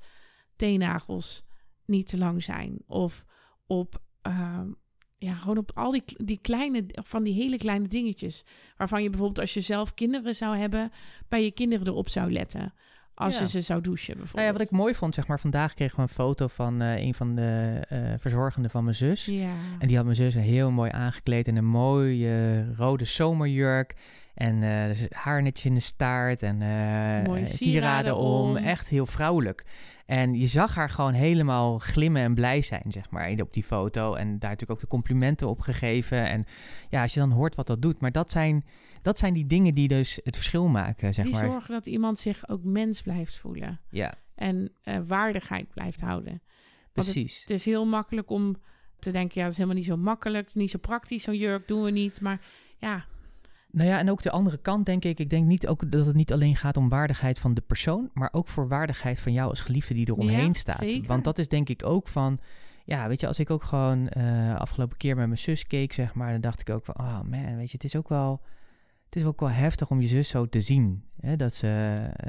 teennagels 0.56 1.44
niet 1.84 2.06
te 2.06 2.18
lang 2.18 2.42
zijn. 2.42 2.82
Of 2.86 3.24
op, 3.66 4.02
ehm, 4.22 4.70
ja, 5.18 5.34
gewoon 5.34 5.58
op 5.58 5.70
al 5.74 5.90
die, 5.90 6.02
die 6.06 6.38
kleine, 6.40 6.84
van 6.88 7.22
die 7.22 7.34
hele 7.34 7.56
kleine 7.56 7.88
dingetjes. 7.88 8.44
Waarvan 8.76 9.02
je 9.02 9.10
bijvoorbeeld 9.10 9.40
als 9.40 9.54
je 9.54 9.60
zelf 9.60 9.94
kinderen 9.94 10.34
zou 10.34 10.56
hebben, 10.56 10.90
bij 11.28 11.44
je 11.44 11.50
kinderen 11.50 11.86
erop 11.86 12.08
zou 12.08 12.32
letten. 12.32 12.74
Als 13.18 13.34
Ja. 13.34 13.40
je 13.40 13.48
ze 13.48 13.60
zou 13.60 13.80
douchen 13.80 14.06
Nou 14.06 14.18
bijvoorbeeld. 14.18 14.46
ja, 14.52 14.58
wat 14.58 14.66
ik 14.72 14.78
mooi 14.78 14.94
vond, 14.94 15.14
zeg 15.14 15.26
maar, 15.26 15.40
vandaag 15.40 15.74
kregen 15.74 15.96
we 15.96 16.02
een 16.02 16.08
foto 16.08 16.46
van 16.46 16.80
eh, 16.80 16.96
een 16.96 17.14
van 17.14 17.34
de 17.34 17.80
eh, 17.88 17.98
verzorgenden 18.18 18.70
van 18.70 18.84
mijn 18.84 18.96
zus. 18.96 19.24
Ja. 19.24 19.52
En 19.78 19.86
die 19.86 19.96
had 19.96 20.04
mijn 20.04 20.16
zus 20.16 20.34
heel 20.34 20.70
mooi 20.70 20.90
aangekleed 20.90 21.46
in 21.48 21.56
een 21.56 21.64
mooie 21.64 22.66
rode 22.74 23.04
zomerjurk. 23.04 23.94
En 24.34 24.62
eh, 24.62 24.86
dus 24.86 25.06
haar 25.10 25.42
netjes 25.42 25.66
in 25.66 25.74
de 25.74 25.80
staart 25.80 26.42
en 26.42 26.56
Mooie 27.26 27.46
sieraden 27.46 28.16
om. 28.16 28.24
om. 28.50 28.56
Echt 28.56 28.88
heel 28.88 29.06
vrouwelijk. 29.06 29.64
En 30.06 30.34
je 30.34 30.46
zag 30.46 30.74
haar 30.74 30.90
gewoon 30.90 31.12
helemaal 31.12 31.78
glimmen 31.78 32.22
en 32.22 32.34
blij 32.34 32.62
zijn, 32.62 32.84
zeg 32.88 33.10
maar, 33.10 33.30
op 33.40 33.52
die 33.52 33.62
foto. 33.64 34.14
En 34.14 34.26
daar 34.26 34.50
natuurlijk 34.50 34.70
ook 34.70 34.80
de 34.80 34.86
complimenten 34.86 35.48
op 35.48 35.60
gegeven. 35.60 36.28
En 36.28 36.44
ja, 36.88 37.02
als 37.02 37.14
je 37.14 37.20
dan 37.20 37.30
hoort 37.30 37.54
wat 37.54 37.66
dat 37.66 37.82
doet. 37.82 38.00
Maar 38.00 38.12
dat 38.12 38.30
zijn, 38.30 38.64
dat 39.02 39.18
zijn 39.18 39.32
die 39.34 39.46
dingen 39.46 39.74
die 39.74 39.88
dus 39.88 40.20
het 40.24 40.36
verschil 40.36 40.68
maken, 40.68 41.14
zeg 41.14 41.24
die 41.24 41.34
maar. 41.34 41.44
zorgen 41.44 41.72
dat 41.74 41.86
iemand 41.86 42.18
zich 42.18 42.48
ook 42.48 42.64
mens 42.64 43.02
blijft 43.02 43.36
voelen. 43.38 43.80
Ja, 43.90 44.14
En 44.34 44.72
eh, 44.82 44.98
waardigheid 45.06 45.68
blijft 45.68 46.00
houden. 46.00 46.42
Want 46.92 47.12
precies. 47.12 47.40
Het 47.40 47.50
is 47.50 47.64
heel 47.64 47.86
makkelijk 47.86 48.30
om 48.30 48.56
te 48.98 49.10
denken, 49.10 49.32
ja, 49.34 49.42
dat 49.42 49.50
is 49.52 49.56
helemaal 49.58 49.78
niet 49.78 49.88
zo 49.88 49.96
makkelijk. 49.96 50.38
Het 50.46 50.48
is 50.56 50.60
niet 50.62 50.70
zo 50.70 50.78
praktisch, 50.78 51.22
zo'n 51.22 51.36
jurk 51.36 51.68
doen 51.68 51.82
we 51.82 51.90
niet. 51.90 52.20
Maar 52.20 52.40
ja, 52.78 53.04
Nou 53.70 53.88
ja, 53.88 53.98
en 53.98 54.10
ook 54.10 54.22
de 54.22 54.30
andere 54.30 54.56
kant 54.58 54.86
denk 54.86 55.04
ik. 55.04 55.18
Ik 55.18 55.30
denk 55.30 55.46
niet 55.46 55.66
ook 55.66 55.90
dat 55.90 56.06
het 56.06 56.14
niet 56.14 56.32
alleen 56.32 56.56
gaat 56.56 56.76
om 56.76 56.88
waardigheid 56.88 57.38
van 57.38 57.54
de 57.54 57.60
persoon, 57.60 58.10
maar 58.14 58.28
ook 58.32 58.48
voor 58.48 58.68
waardigheid 58.68 59.20
van 59.20 59.32
jou 59.32 59.48
als 59.50 59.60
geliefde 59.60 59.94
die 59.94 60.08
eromheen 60.08 60.46
Ja, 60.46 60.52
staat. 60.52 60.76
zeker. 60.78 61.06
Want 61.06 61.24
dat 61.24 61.38
is 61.38 61.48
denk 61.48 61.68
ik 61.68 61.86
ook 61.86 62.08
van, 62.08 62.40
ja, 62.84 63.08
weet 63.08 63.20
je, 63.20 63.26
als 63.26 63.38
ik 63.38 63.50
ook 63.50 63.62
gewoon 63.62 64.08
eh, 64.08 64.54
afgelopen 64.56 64.96
keer 64.96 65.16
met 65.16 65.26
mijn 65.26 65.38
zus 65.38 65.66
keek, 65.66 65.92
zeg 65.92 66.14
maar, 66.14 66.32
dan 66.32 66.40
dacht 66.40 66.60
ik 66.60 66.70
ook 66.70 66.84
van, 66.84 66.98
oh 66.98 67.20
man, 67.22 67.56
weet 67.56 67.70
je, 67.70 67.76
het 67.76 67.84
is 67.84 67.96
ook 67.96 68.08
wel, 68.08 68.40
het 69.08 69.16
is 69.16 69.24
ook 69.24 69.40
wel 69.40 69.50
heftig 69.50 69.90
om 69.90 70.00
je 70.00 70.08
zus 70.08 70.28
zo 70.28 70.48
te 70.48 70.60
zien. 70.60 71.04
Hè? 71.20 71.36
Dat 71.36 71.54
ze, 71.54 71.66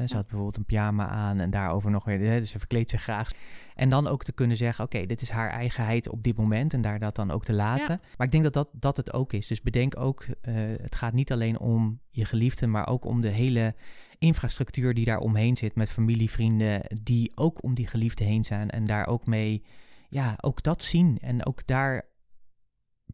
ze 0.06 0.16
had 0.16 0.28
bijvoorbeeld 0.28 0.58
een 0.58 0.66
pyjama 0.66 1.08
aan 1.08 1.40
en 1.40 1.50
daarover 1.50 1.92
nog 1.92 2.06
weer, 2.06 2.20
hè, 2.20 2.40
dus 2.40 2.50
ze 2.50 2.58
verkleedt 2.58 2.90
zich 2.90 3.02
graag. 3.02 3.32
En 3.76 3.90
dan 3.90 4.08
ook 4.08 4.24
te 4.24 4.32
kunnen 4.32 4.58
zeggen, 4.58 4.86
oké, 4.86 5.06
dit 5.06 5.22
is 5.22 5.30
haar 5.30 5.50
eigenheid 5.50 6.10
op 6.10 6.24
dit 6.24 6.38
moment 6.38 6.74
en 6.74 6.82
daar 6.82 7.00
dat 7.00 7.16
dan 7.16 7.32
ook 7.32 7.46
te 7.46 7.54
laten. 7.54 8.00
Maar 8.18 8.26
ik 8.26 8.32
denk 8.32 8.44
dat 8.44 8.54
dat, 8.54 8.70
dat 8.72 8.98
het 8.98 9.14
ook 9.14 9.34
is. 9.34 9.48
Dus 9.48 9.62
bedenk 9.62 10.00
ook, 10.00 10.26
eh, 10.42 10.54
het 10.82 10.96
gaat 10.96 11.14
niet 11.14 11.32
alleen 11.32 11.60
om 11.60 12.00
je 12.10 12.26
geliefde, 12.26 12.68
maar 12.68 12.88
ook 12.88 13.06
om 13.06 13.22
de 13.22 13.30
hele 13.30 13.76
infrastructuur 14.18 14.94
die 14.94 15.06
daar 15.06 15.20
omheen 15.20 15.58
zit 15.58 15.76
met 15.76 15.92
familie, 15.92 16.30
vrienden, 16.30 16.82
die 17.02 17.32
ook 17.36 17.64
om 17.64 17.74
die 17.74 17.88
geliefde 17.88 18.24
heen 18.24 18.44
zijn 18.44 18.70
en 18.70 18.86
daar 18.86 19.08
ook 19.08 19.26
mee, 19.26 19.64
ja, 20.10 20.36
ook 20.42 20.64
dat 20.64 20.84
zien 20.84 21.18
en 21.22 21.46
ook 21.46 21.66
daar 21.66 22.06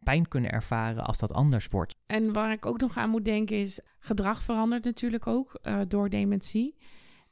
pijn 0.06 0.28
kunnen 0.28 0.50
ervaren 0.50 1.04
als 1.04 1.18
dat 1.18 1.32
anders 1.32 1.66
wordt. 1.68 1.96
En 2.06 2.32
waar 2.32 2.52
ik 2.52 2.66
ook 2.66 2.80
nog 2.80 2.96
aan 2.96 3.10
moet 3.10 3.24
denken 3.24 3.56
is, 3.56 3.80
gedrag 3.98 4.42
verandert 4.42 4.84
natuurlijk 4.84 5.26
ook 5.26 5.54
eh, 5.54 5.80
door 5.88 6.08
dementie. 6.08 6.76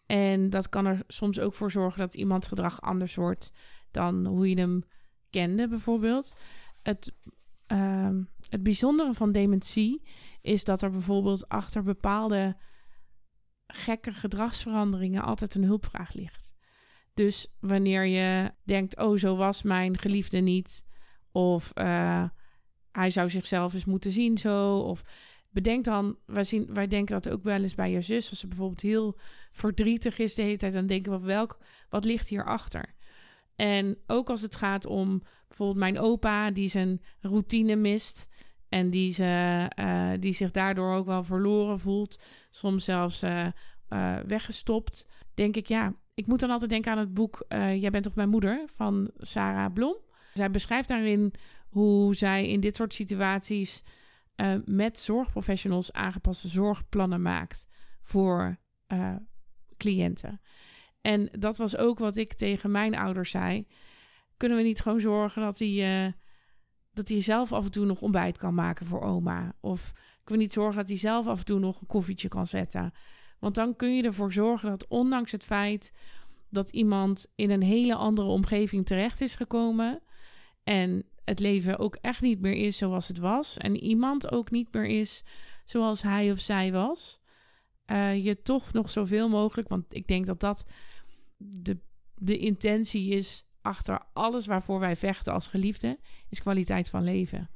En 0.06 0.50
dat 0.50 0.68
kan 0.68 0.87
er 0.87 1.02
soms 1.06 1.40
ook 1.40 1.54
voor 1.54 1.70
zorgen 1.70 1.98
dat 1.98 2.14
iemands 2.14 2.48
gedrag 2.48 2.80
anders 2.80 3.14
wordt 3.14 3.52
dan 3.90 4.26
hoe 4.26 4.48
je 4.48 4.58
hem 4.58 4.84
kende 5.30 5.68
bijvoorbeeld. 5.68 6.37
Het, 6.82 7.14
ehm, 7.66 8.22
het 8.48 8.62
bijzondere 8.62 9.14
van 9.14 9.32
dementie 9.32 10.02
is 10.40 10.64
dat 10.64 10.82
er 10.82 10.90
bijvoorbeeld 10.90 11.48
achter 11.48 11.82
bepaalde 11.82 12.56
gekke 13.66 14.12
gedragsveranderingen 14.12 15.22
altijd 15.22 15.54
een 15.54 15.64
hulpvraag 15.64 16.12
ligt. 16.12 16.52
Dus 17.14 17.54
wanneer 17.60 18.04
je 18.04 18.54
denkt, 18.64 18.98
oh 18.98 19.16
zo 19.16 19.37
was 19.37 19.62
mijn 19.62 19.98
geliefde 19.98 20.38
niet, 20.38 20.84
of 21.32 21.70
eh, 21.70 22.24
hij 22.96 23.11
zou 23.11 23.30
zichzelf 23.30 23.74
eens 23.74 23.85
moeten 23.85 24.11
zien 24.11 24.38
zo. 24.38 24.78
Of 24.78 25.04
bedenk 25.50 25.85
dan, 25.85 26.16
wij, 26.26 26.44
zien, 26.44 26.74
wij 26.74 26.87
denken 26.87 27.14
dat 27.14 27.33
ook 27.33 27.42
wel 27.42 27.62
eens 27.62 27.74
bij 27.74 27.90
je 27.90 28.00
zus. 28.00 28.30
Als 28.30 28.38
ze 28.38 28.48
bijvoorbeeld 28.48 28.80
heel 28.80 29.18
verdrietig 29.52 30.18
is 30.18 30.35
de 30.35 30.42
hele 30.42 30.57
tijd, 30.57 30.72
dan 30.72 30.87
denken 30.87 31.12
we 31.12 31.26
welk, 31.26 31.59
wat 31.88 32.04
ligt 32.04 32.28
hierachter? 32.28 32.94
En 33.57 33.98
ook 34.07 34.30
als 34.30 34.42
het 34.42 34.57
gaat 34.57 34.87
om 34.87 35.22
bijvoorbeeld 35.48 35.78
mijn 35.78 35.98
opa, 35.98 36.50
die 36.50 36.68
zijn 36.68 37.02
routine 37.20 37.76
mist. 37.76 38.28
En 38.68 38.90
die, 38.90 39.12
ze, 39.12 39.66
eh, 39.68 40.11
die 40.20 40.33
zich 40.33 40.50
daardoor 40.50 40.94
ook 40.94 41.07
wel 41.07 41.22
verloren 41.22 41.78
voelt. 41.78 42.22
Soms 42.50 42.85
zelfs 42.85 43.22
eh, 43.22 43.46
eh, 43.88 44.16
weggestopt. 44.26 45.07
Denk 45.35 45.57
ik, 45.57 45.66
ja, 45.66 45.92
ik 46.14 46.26
moet 46.26 46.40
dan 46.40 46.50
altijd 46.50 46.70
denken 46.70 46.92
aan 46.92 46.98
het 46.98 47.14
boek 47.14 47.44
Jij 47.48 47.90
bent 47.90 48.04
toch 48.04 48.14
mijn 48.14 48.28
moeder 48.28 48.64
van 48.74 49.11
Sarah 49.16 49.72
Blom. 49.72 49.96
Zij 50.35 50.50
beschrijft 50.50 50.88
daarin 50.88 51.35
hoe 51.74 52.14
zij 52.14 52.48
in 52.48 52.60
dit 52.60 52.76
soort 52.76 52.94
situaties 52.94 53.82
uh, 54.37 54.54
met 54.64 54.98
zorgprofessionals 54.98 55.92
aangepaste 55.92 56.48
zorgplannen 56.48 57.22
maakt 57.22 57.68
voor 58.02 58.58
uh, 58.88 59.16
cliënten. 59.76 60.40
En 61.00 61.28
dat 61.38 61.56
was 61.56 61.76
ook 61.76 61.98
wat 61.98 62.16
ik 62.16 62.32
tegen 62.32 62.70
mijn 62.70 62.96
ouders 62.96 63.30
zei. 63.30 63.66
Kunnen 64.37 64.58
we 64.58 64.64
niet 64.64 64.80
gewoon 64.80 65.00
zorgen 65.00 65.42
dat 65.42 65.58
hij, 65.58 66.04
uh, 66.06 66.12
dat 66.92 67.08
hij 67.08 67.20
zelf 67.20 67.52
af 67.52 67.64
en 67.64 67.70
toe 67.70 67.84
nog 67.84 68.00
ontbijt 68.00 68.38
kan 68.38 68.54
maken 68.54 68.87
voor 68.87 69.02
oma? 69.02 69.52
Of 69.60 69.92
kunnen 69.92 70.24
we 70.24 70.37
niet 70.37 70.52
zorgen 70.52 70.76
dat 70.76 70.88
hij 70.88 70.96
zelf 70.96 71.26
af 71.26 71.38
en 71.38 71.44
toe 71.44 71.58
nog 71.58 71.80
een 71.80 71.87
koffietje 71.87 72.28
kan 72.28 72.46
zetten? 72.46 72.92
Want 73.38 73.54
dan 73.54 73.76
kun 73.76 73.96
je 73.96 74.02
ervoor 74.02 74.32
zorgen 74.32 74.68
dat 74.68 74.88
ondanks 74.88 75.32
het 75.32 75.44
feit 75.44 75.92
dat 76.50 76.70
iemand 76.70 77.32
in 77.34 77.50
een 77.50 77.62
hele 77.62 77.94
andere 77.94 78.28
omgeving 78.28 78.87
terecht 78.87 79.20
is 79.20 79.34
gekomen 79.34 80.02
en 80.64 81.04
het 81.24 81.40
leven 81.40 81.78
ook 81.78 81.96
echt 82.00 82.20
niet 82.20 82.40
meer 82.40 82.54
is 82.54 82.76
zoals 82.76 83.08
het 83.08 83.18
was 83.18 83.56
en 83.56 83.76
iemand 83.76 84.32
ook 84.32 84.50
niet 84.50 84.72
meer 84.72 84.87
is 84.87 85.24
zoals 85.64 86.02
hij 86.02 86.30
of 86.30 86.38
zij 86.38 86.72
was, 86.72 87.20
uh, 87.87 88.24
je 88.24 88.42
toch 88.42 88.72
nog 88.72 88.90
zoveel 88.90 89.28
mogelijk, 89.28 89.68
want 89.68 89.84
ik 89.88 90.06
denk 90.06 90.26
dat 90.26 90.40
dat 90.40 90.66
de, 91.37 91.78
de 92.14 92.38
intentie 92.38 93.10
is 93.10 93.46
achter 93.62 94.02
alles 94.12 94.46
waarvoor 94.46 94.80
wij 94.80 94.96
vechten 94.96 95.32
als 95.32 95.46
geliefden, 95.46 95.98
is 96.28 96.40
kwaliteit 96.40 96.88
van 96.88 97.04
leven. 97.04 97.50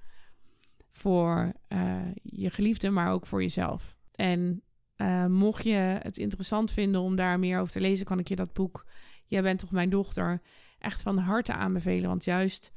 Voor 0.91 1.53
uh, 1.69 2.01
je 2.23 2.51
geliefde, 2.51 2.91
maar 2.91 3.13
ook 3.13 3.27
voor 3.27 3.43
jezelf. 3.43 3.97
En 4.13 4.63
uh, 4.97 5.27
mocht 5.27 5.65
je 5.65 5.99
het 6.03 6.17
interessant 6.17 6.73
vinden 6.73 7.01
om 7.01 7.17
daar 7.17 7.39
meer 7.39 7.61
over 7.61 7.73
te 7.73 7.81
lezen, 7.81 8.07
kan 8.07 8.19
ik 8.19 8.29
je 8.29 8.37
dat 8.37 8.53
boek 8.53 8.85
Jij 9.29 9.43
bent 9.43 9.59
toch 9.59 9.71
mijn 9.71 9.91
dochter 9.91 10.41
echt 10.79 11.03
van 11.03 11.19
harte 11.19 11.53
aanbevelen. 11.53 12.09
Want 12.09 12.25
juist, 12.25 12.73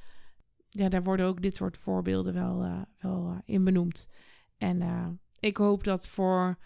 ja, 0.73 0.89
daar 0.89 1.03
worden 1.03 1.25
ook 1.25 1.41
dit 1.41 1.55
soort 1.55 1.77
voorbeelden 1.77 2.33
wel, 2.33 2.65
uh, 2.65 2.81
wel 2.99 3.41
in 3.45 3.63
benoemd. 3.63 4.07
En 4.57 5.19
ik 5.39 5.57
hoop 5.57 5.83
dat 5.83 6.07
voor 6.07 6.57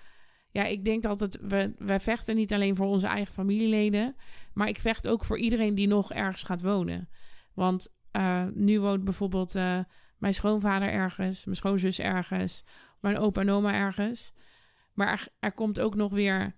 ja, 0.51 0.63
ik 0.63 0.85
denk 0.85 1.03
dat 1.03 1.19
het, 1.19 1.39
we, 1.41 1.73
wij 1.77 1.99
vechten 1.99 2.35
niet 2.35 2.53
alleen 2.53 2.75
voor 2.75 2.85
onze 2.85 3.07
eigen 3.07 3.33
familieleden, 3.33 4.15
maar 4.53 4.67
ik 4.67 4.77
vecht 4.77 5.07
ook 5.07 5.23
voor 5.23 5.37
iedereen 5.39 5.75
die 5.75 5.87
nog 5.87 6.13
ergens 6.13 6.43
gaat 6.43 6.61
wonen. 6.61 7.09
Want 7.53 7.95
nu 8.53 8.79
woont 8.79 9.03
bijvoorbeeld 9.03 9.53
mijn 10.17 10.33
schoonvader 10.33 10.89
ergens, 10.89 11.45
mijn 11.45 11.57
schoonzus 11.57 11.99
ergens, 11.99 12.63
mijn 12.99 13.17
opa 13.17 13.41
en 13.41 13.49
oma 13.49 13.73
ergens. 13.73 14.33
Maar 14.93 15.27
er, 15.39 15.51
komt 15.51 15.79
ook 15.79 15.95
nog 15.95 16.13
weer, 16.13 16.55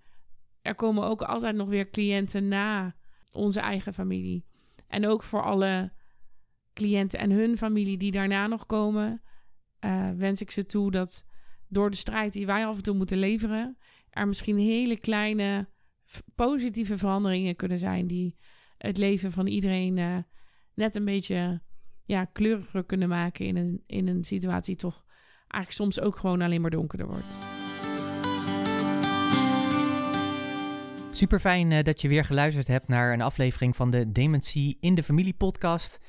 er 0.62 0.74
komen 0.74 1.04
ook 1.04 1.22
altijd 1.22 1.56
nog 1.56 1.68
weer 1.68 1.90
cliënten 1.90 2.48
na 2.48 2.94
onze 3.32 3.60
eigen 3.60 3.94
familie. 3.94 4.46
En 4.86 5.06
ook 5.06 5.22
voor 5.22 5.42
alle 5.42 5.92
cliënten 6.78 7.18
en 7.18 7.30
hun 7.30 7.56
familie 7.56 7.96
die 7.98 8.10
daarna 8.10 8.46
nog 8.46 8.66
komen, 8.66 9.22
uh, 9.84 10.10
wens 10.16 10.40
ik 10.40 10.50
ze 10.50 10.66
toe 10.66 10.90
dat 10.90 11.24
door 11.68 11.90
de 11.90 11.96
strijd 11.96 12.32
die 12.32 12.46
wij 12.46 12.66
af 12.66 12.76
en 12.76 12.82
toe 12.82 12.96
moeten 12.96 13.18
leveren, 13.18 13.78
er 14.10 14.28
misschien 14.28 14.58
hele 14.58 14.98
kleine 14.98 15.68
positieve 16.34 16.98
veranderingen 16.98 17.56
kunnen 17.56 17.78
zijn 17.78 18.06
die 18.06 18.36
het 18.78 18.96
leven 18.96 19.32
van 19.32 19.46
iedereen 19.46 19.96
uh, 19.96 20.16
net 20.74 20.96
een 20.96 21.04
beetje 21.04 21.60
ja, 22.04 22.24
kleuriger 22.24 22.84
kunnen 22.84 23.08
maken 23.08 23.46
in 23.46 23.56
een, 23.56 23.82
in 23.86 24.08
een 24.08 24.24
situatie 24.24 24.76
toch 24.76 25.04
eigenlijk 25.48 25.72
soms 25.72 26.00
ook 26.00 26.16
gewoon 26.16 26.42
alleen 26.42 26.60
maar 26.60 26.70
donkerder 26.70 27.06
wordt. 27.06 27.38
Super 31.18 31.40
fijn 31.40 31.70
uh, 31.70 31.82
dat 31.82 32.00
je 32.00 32.08
weer 32.08 32.24
geluisterd 32.24 32.66
hebt 32.66 32.88
naar 32.88 33.12
een 33.12 33.20
aflevering 33.20 33.76
van 33.76 33.90
de 33.90 34.12
Dementie 34.12 34.76
in 34.80 34.94
de 34.94 35.02
Familie 35.02 35.34
podcast. 35.34 36.00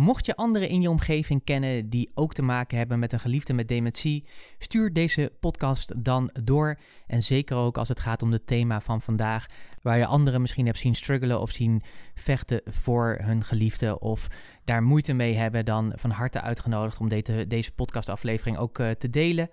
Mocht 0.00 0.26
je 0.26 0.36
anderen 0.36 0.68
in 0.68 0.80
je 0.80 0.90
omgeving 0.90 1.44
kennen 1.44 1.90
die 1.90 2.10
ook 2.14 2.34
te 2.34 2.42
maken 2.42 2.78
hebben 2.78 2.98
met 2.98 3.12
een 3.12 3.20
geliefde 3.20 3.52
met 3.52 3.68
dementie, 3.68 4.28
stuur 4.58 4.92
deze 4.92 5.32
podcast 5.40 6.04
dan 6.04 6.30
door. 6.42 6.78
En 7.06 7.22
zeker 7.22 7.56
ook 7.56 7.78
als 7.78 7.88
het 7.88 8.00
gaat 8.00 8.22
om 8.22 8.32
het 8.32 8.46
thema 8.46 8.80
van 8.80 9.00
vandaag, 9.00 9.46
waar 9.82 9.98
je 9.98 10.06
anderen 10.06 10.40
misschien 10.40 10.66
hebt 10.66 10.78
zien 10.78 10.94
struggelen 10.94 11.40
of 11.40 11.50
zien 11.50 11.82
vechten 12.14 12.60
voor 12.64 13.18
hun 13.22 13.44
geliefde 13.44 13.98
of 13.98 14.28
daar 14.64 14.82
moeite 14.82 15.12
mee 15.12 15.34
hebben, 15.34 15.64
dan 15.64 15.92
van 15.94 16.10
harte 16.10 16.40
uitgenodigd 16.40 17.00
om 17.00 17.08
deze, 17.08 17.46
deze 17.46 17.72
podcastaflevering 17.72 18.58
ook 18.58 18.78
uh, 18.78 18.90
te 18.90 19.10
delen. 19.10 19.50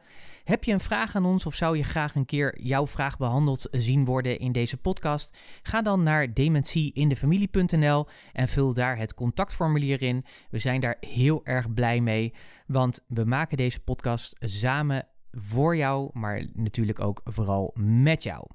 Heb 0.47 0.63
je 0.63 0.71
een 0.71 0.79
vraag 0.79 1.15
aan 1.15 1.25
ons 1.25 1.45
of 1.45 1.55
zou 1.55 1.77
je 1.77 1.83
graag 1.83 2.15
een 2.15 2.25
keer 2.25 2.61
jouw 2.61 2.87
vraag 2.87 3.17
behandeld 3.17 3.67
zien 3.71 4.05
worden 4.05 4.39
in 4.39 4.51
deze 4.51 4.77
podcast? 4.77 5.37
Ga 5.61 5.81
dan 5.81 6.03
naar 6.03 6.33
dementieindefamilie.nl 6.33 8.05
en 8.33 8.47
vul 8.47 8.73
daar 8.73 8.97
het 8.97 9.13
contactformulier 9.13 10.01
in. 10.01 10.25
We 10.49 10.59
zijn 10.59 10.81
daar 10.81 10.97
heel 10.99 11.45
erg 11.45 11.73
blij 11.73 12.01
mee, 12.01 12.33
want 12.67 13.05
we 13.07 13.23
maken 13.23 13.57
deze 13.57 13.79
podcast 13.79 14.35
samen 14.39 15.07
voor 15.31 15.75
jou, 15.75 16.09
maar 16.13 16.47
natuurlijk 16.53 17.01
ook 17.01 17.21
vooral 17.23 17.73
met 17.79 18.23
jou. 18.23 18.47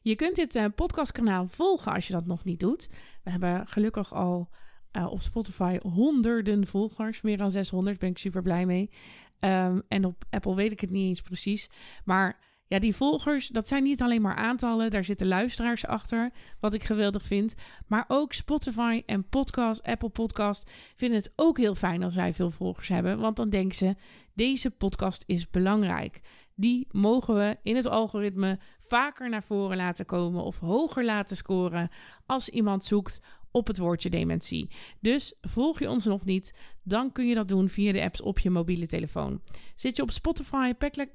Je 0.00 0.14
kunt 0.14 0.36
dit 0.36 0.54
uh, 0.54 0.64
podcastkanaal 0.74 1.46
volgen 1.46 1.92
als 1.92 2.06
je 2.06 2.12
dat 2.12 2.26
nog 2.26 2.44
niet 2.44 2.60
doet. 2.60 2.88
We 3.22 3.30
hebben 3.30 3.66
gelukkig 3.66 4.14
al 4.14 4.48
uh, 4.96 5.12
op 5.12 5.20
Spotify 5.20 5.78
honderden 5.82 6.66
volgers, 6.66 7.22
meer 7.22 7.36
dan 7.36 7.50
600, 7.50 7.90
daar 7.90 8.00
ben 8.00 8.10
ik 8.10 8.18
super 8.18 8.42
blij 8.42 8.66
mee. 8.66 8.90
Um, 9.40 9.82
en 9.88 10.04
op 10.04 10.24
Apple 10.30 10.54
weet 10.54 10.72
ik 10.72 10.80
het 10.80 10.90
niet 10.90 11.08
eens 11.08 11.22
precies. 11.22 11.70
Maar 12.04 12.38
ja, 12.68 12.78
die 12.78 12.96
volgers, 12.96 13.48
dat 13.48 13.68
zijn 13.68 13.82
niet 13.82 14.02
alleen 14.02 14.22
maar 14.22 14.34
aantallen. 14.34 14.90
Daar 14.90 15.04
zitten 15.04 15.26
luisteraars 15.26 15.86
achter, 15.86 16.30
wat 16.60 16.74
ik 16.74 16.82
geweldig 16.82 17.22
vind. 17.22 17.54
Maar 17.86 18.04
ook 18.08 18.32
Spotify 18.32 19.02
en 19.06 19.28
podcast, 19.28 19.82
Apple 19.82 20.08
Podcast 20.08 20.70
vinden 20.94 21.18
het 21.18 21.32
ook 21.36 21.58
heel 21.58 21.74
fijn 21.74 22.02
als 22.02 22.14
wij 22.14 22.32
veel 22.32 22.50
volgers 22.50 22.88
hebben. 22.88 23.18
Want 23.18 23.36
dan 23.36 23.50
denken 23.50 23.76
ze, 23.76 23.96
deze 24.34 24.70
podcast 24.70 25.22
is 25.26 25.50
belangrijk. 25.50 26.20
Die 26.54 26.86
mogen 26.90 27.34
we 27.34 27.56
in 27.62 27.76
het 27.76 27.86
algoritme 27.86 28.58
vaker 28.78 29.28
naar 29.28 29.42
voren 29.42 29.76
laten 29.76 30.06
komen 30.06 30.42
of 30.42 30.58
hoger 30.58 31.04
laten 31.04 31.36
scoren 31.36 31.90
als 32.26 32.48
iemand 32.48 32.84
zoekt 32.84 33.20
op 33.56 33.66
het 33.66 33.78
woordje 33.78 34.10
dementie. 34.10 34.68
Dus 35.00 35.34
volg 35.40 35.78
je 35.78 35.90
ons 35.90 36.04
nog 36.04 36.24
niet, 36.24 36.54
dan 36.82 37.12
kun 37.12 37.26
je 37.26 37.34
dat 37.34 37.48
doen 37.48 37.68
via 37.68 37.92
de 37.92 38.02
apps 38.02 38.22
op 38.22 38.38
je 38.38 38.50
mobiele 38.50 38.86
telefoon. 38.86 39.40
Zit 39.74 39.96
je 39.96 40.02
op 40.02 40.10
Spotify, 40.10 40.72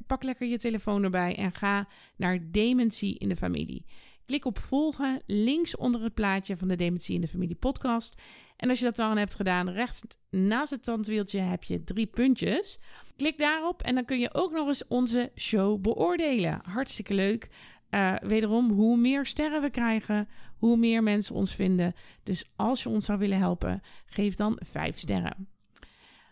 pak, 0.08 0.24
lekker 0.24 0.48
je 0.48 0.58
telefoon 0.58 1.04
erbij 1.04 1.36
en 1.36 1.52
ga 1.54 1.88
naar 2.16 2.52
Dementie 2.52 3.18
in 3.18 3.30
de 3.30 3.36
Familie. 3.36 3.86
Klik 4.26 4.46
op 4.46 4.58
volgen 4.58 5.22
links 5.26 5.76
onder 5.76 6.04
het 6.04 6.14
plaatje 6.14 6.58
van 6.58 6.68
de 6.68 6.76
Dementie 6.76 7.16
in 7.16 7.22
de 7.22 7.28
Familie 7.28 7.56
podcast. 7.56 8.22
En 8.58 8.70
als 8.70 8.80
je 8.80 8.86
dat 8.86 8.96
dan 8.96 9.18
hebt 9.18 9.36
gedaan, 9.36 9.70
rechts 9.70 10.02
naast 10.30 10.72
het 10.72 10.84
tandwieltje 10.84 11.40
heb 11.40 11.64
je 11.64 11.84
drie 11.84 12.06
puntjes. 12.08 12.80
Klik 13.16 13.38
daarop 13.38 13.82
en 13.82 13.96
dan 13.96 14.06
kun 14.06 14.20
je 14.20 14.34
ook 14.34 14.52
nog 14.52 14.68
eens 14.68 14.88
onze 14.88 15.32
show 15.36 15.82
beoordelen. 15.82 16.60
Hartstikke 16.64 17.14
leuk. 17.14 17.50
Uh, 17.92 18.16
wederom, 18.22 18.72
hoe 18.72 18.98
meer 18.98 19.26
sterren 19.26 19.62
we 19.62 19.70
krijgen, 19.70 20.28
hoe 20.58 20.78
meer 20.78 21.04
mensen 21.04 21.36
ons 21.36 21.56
vinden. 21.56 21.94
Dus 22.24 22.52
als 22.56 22.84
je 22.84 22.90
ons 22.90 23.06
zou 23.06 23.20
willen 23.20 23.38
helpen, 23.38 23.82
geef 24.06 24.36
dan 24.36 24.60
5 24.64 24.98
sterren. 24.98 25.48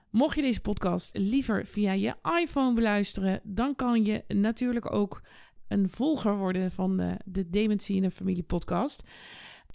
Mocht 0.10 0.36
je 0.36 0.42
deze 0.42 0.62
podcast 0.62 1.18
liever 1.18 1.66
via 1.66 1.92
je 1.92 2.16
iPhone 2.42 2.74
beluisteren, 2.74 3.42
dan 3.44 3.76
kan 3.76 4.06
je 4.06 4.24
natuurlijk 4.28 4.94
ook 4.94 5.22
een 5.68 5.90
volger 5.90 6.38
worden 6.38 6.72
van 6.72 6.98
de, 6.98 7.18
de 7.26 7.50
Dementie 7.50 7.96
in 7.96 8.02
de 8.02 8.12
Familie 8.12 8.44
podcast. 8.44 9.04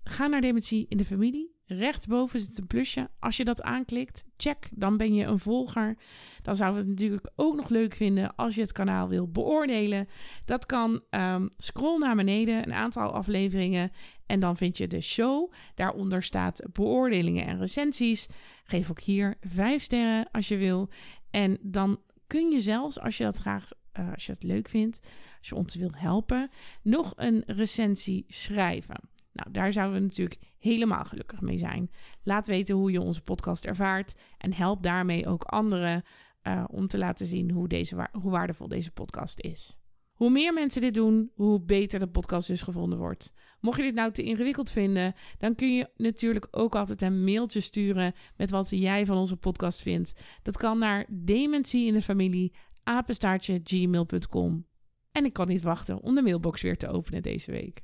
Ga 0.04 0.26
naar 0.26 0.40
Dementie 0.40 0.86
in 0.88 0.96
de 0.96 1.04
Familie 1.04 1.53
Rechtsboven 1.66 2.40
zit 2.40 2.58
een 2.58 2.66
plusje. 2.66 3.10
Als 3.18 3.36
je 3.36 3.44
dat 3.44 3.62
aanklikt, 3.62 4.24
check, 4.36 4.68
dan 4.72 4.96
ben 4.96 5.14
je 5.14 5.24
een 5.24 5.38
volger. 5.38 5.96
Dan 6.42 6.56
zouden 6.56 6.80
we 6.80 6.88
het 6.88 6.98
natuurlijk 6.98 7.30
ook 7.36 7.56
nog 7.56 7.68
leuk 7.68 7.94
vinden 7.94 8.34
als 8.36 8.54
je 8.54 8.60
het 8.60 8.72
kanaal 8.72 9.08
wil 9.08 9.30
beoordelen. 9.30 10.08
Dat 10.44 10.66
kan. 10.66 11.02
Um, 11.10 11.48
scroll 11.56 11.98
naar 11.98 12.16
beneden, 12.16 12.62
een 12.62 12.74
aantal 12.74 13.12
afleveringen. 13.12 13.90
En 14.26 14.40
dan 14.40 14.56
vind 14.56 14.78
je 14.78 14.86
de 14.86 15.00
show. 15.00 15.52
Daaronder 15.74 16.22
staat 16.22 16.62
beoordelingen 16.72 17.46
en 17.46 17.58
recensies. 17.58 18.26
Geef 18.64 18.90
ook 18.90 19.00
hier 19.00 19.36
vijf 19.40 19.82
sterren 19.82 20.28
als 20.30 20.48
je 20.48 20.56
wil. 20.56 20.88
En 21.30 21.58
dan 21.60 22.00
kun 22.26 22.50
je 22.50 22.60
zelfs, 22.60 23.00
als 23.00 23.16
je 23.16 23.24
dat 23.24 23.36
graag 23.36 23.68
uh, 23.98 24.12
als 24.12 24.26
je 24.26 24.32
het 24.32 24.42
leuk 24.42 24.68
vindt, 24.68 25.00
als 25.38 25.48
je 25.48 25.54
ons 25.54 25.74
wil 25.74 25.92
helpen, 25.94 26.50
nog 26.82 27.12
een 27.16 27.42
recensie 27.46 28.24
schrijven. 28.28 29.12
Nou, 29.34 29.50
daar 29.50 29.72
zouden 29.72 29.96
we 29.96 30.02
natuurlijk 30.02 30.40
helemaal 30.58 31.04
gelukkig 31.04 31.40
mee 31.40 31.58
zijn. 31.58 31.90
Laat 32.22 32.46
weten 32.46 32.74
hoe 32.74 32.90
je 32.90 33.00
onze 33.00 33.22
podcast 33.22 33.64
ervaart 33.64 34.14
en 34.38 34.52
help 34.52 34.82
daarmee 34.82 35.26
ook 35.26 35.44
anderen 35.44 36.02
uh, 36.42 36.64
om 36.66 36.86
te 36.86 36.98
laten 36.98 37.26
zien 37.26 37.50
hoe, 37.50 37.68
deze, 37.68 38.08
hoe 38.12 38.30
waardevol 38.30 38.68
deze 38.68 38.90
podcast 38.90 39.40
is. 39.40 39.78
Hoe 40.12 40.30
meer 40.30 40.52
mensen 40.52 40.80
dit 40.80 40.94
doen, 40.94 41.30
hoe 41.34 41.60
beter 41.60 41.98
de 41.98 42.08
podcast 42.08 42.48
dus 42.48 42.62
gevonden 42.62 42.98
wordt. 42.98 43.32
Mocht 43.60 43.76
je 43.76 43.82
dit 43.82 43.94
nou 43.94 44.12
te 44.12 44.22
ingewikkeld 44.22 44.70
vinden, 44.70 45.14
dan 45.38 45.54
kun 45.54 45.74
je 45.74 45.88
natuurlijk 45.96 46.48
ook 46.50 46.74
altijd 46.74 47.02
een 47.02 47.24
mailtje 47.24 47.60
sturen 47.60 48.12
met 48.36 48.50
wat 48.50 48.68
jij 48.70 49.06
van 49.06 49.16
onze 49.16 49.36
podcast 49.36 49.82
vindt. 49.82 50.14
Dat 50.42 50.56
kan 50.56 50.78
naar 50.78 51.06
dementie 51.10 51.86
in 51.86 51.92
de 51.92 52.02
familie 52.02 52.54
apenstaartje 52.82 53.60
gmail.com. 53.64 54.66
En 55.12 55.24
ik 55.24 55.32
kan 55.32 55.48
niet 55.48 55.62
wachten 55.62 56.02
om 56.02 56.14
de 56.14 56.22
mailbox 56.22 56.62
weer 56.62 56.76
te 56.76 56.88
openen 56.88 57.22
deze 57.22 57.50
week. 57.50 57.82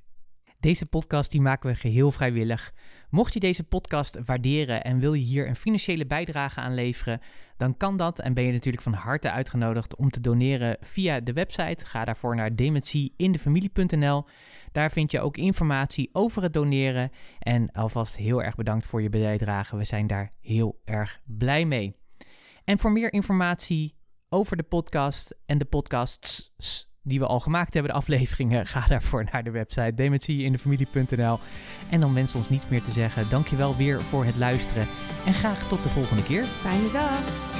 Deze 0.60 0.86
podcast 0.86 1.30
die 1.30 1.40
maken 1.40 1.70
we 1.70 1.76
geheel 1.76 2.10
vrijwillig. 2.10 2.72
Mocht 3.10 3.32
je 3.32 3.40
deze 3.40 3.64
podcast 3.64 4.18
waarderen 4.24 4.84
en 4.84 4.98
wil 4.98 5.12
je 5.12 5.24
hier 5.24 5.48
een 5.48 5.56
financiële 5.56 6.06
bijdrage 6.06 6.60
aan 6.60 6.74
leveren, 6.74 7.20
dan 7.56 7.76
kan 7.76 7.96
dat 7.96 8.18
en 8.18 8.34
ben 8.34 8.44
je 8.44 8.52
natuurlijk 8.52 8.82
van 8.82 8.92
harte 8.92 9.30
uitgenodigd 9.30 9.96
om 9.96 10.10
te 10.10 10.20
doneren 10.20 10.76
via 10.80 11.20
de 11.20 11.32
website. 11.32 11.86
Ga 11.86 12.04
daarvoor 12.04 12.36
naar 12.36 12.56
dementieindefamilie.nl. 12.56 14.24
Daar 14.72 14.90
vind 14.90 15.10
je 15.10 15.20
ook 15.20 15.36
informatie 15.36 16.10
over 16.12 16.42
het 16.42 16.52
doneren 16.52 17.10
en 17.38 17.72
alvast 17.72 18.16
heel 18.16 18.42
erg 18.42 18.54
bedankt 18.54 18.86
voor 18.86 19.02
je 19.02 19.08
bijdrage. 19.08 19.76
We 19.76 19.84
zijn 19.84 20.06
daar 20.06 20.32
heel 20.40 20.80
erg 20.84 21.20
blij 21.24 21.64
mee. 21.64 21.96
En 22.64 22.78
voor 22.78 22.92
meer 22.92 23.12
informatie 23.12 23.96
over 24.28 24.56
de 24.56 24.62
podcast 24.62 25.34
en 25.46 25.58
de 25.58 25.64
podcasts 25.64 26.52
die 27.02 27.18
we 27.18 27.26
al 27.26 27.40
gemaakt 27.40 27.74
hebben, 27.74 27.92
de 27.92 27.98
afleveringen, 27.98 28.66
ga 28.76 28.86
daarvoor 28.86 29.24
naar 29.32 29.44
de 29.44 29.50
website 29.50 29.94
dementieinDeFamilie.nl. 29.94 31.38
En 31.90 32.00
dan 32.00 32.14
wens 32.14 32.34
ons 32.34 32.48
niets 32.48 32.68
meer 32.68 32.82
te 32.82 32.92
zeggen. 32.92 33.30
Dankjewel 33.30 33.76
weer 33.76 34.00
voor 34.00 34.24
het 34.24 34.36
luisteren 34.36 34.86
en 35.26 35.32
graag 35.32 35.68
tot 35.68 35.82
de 35.82 35.88
volgende 35.88 36.22
keer. 36.22 36.44
Fijne 36.44 36.90
dag! 36.92 37.59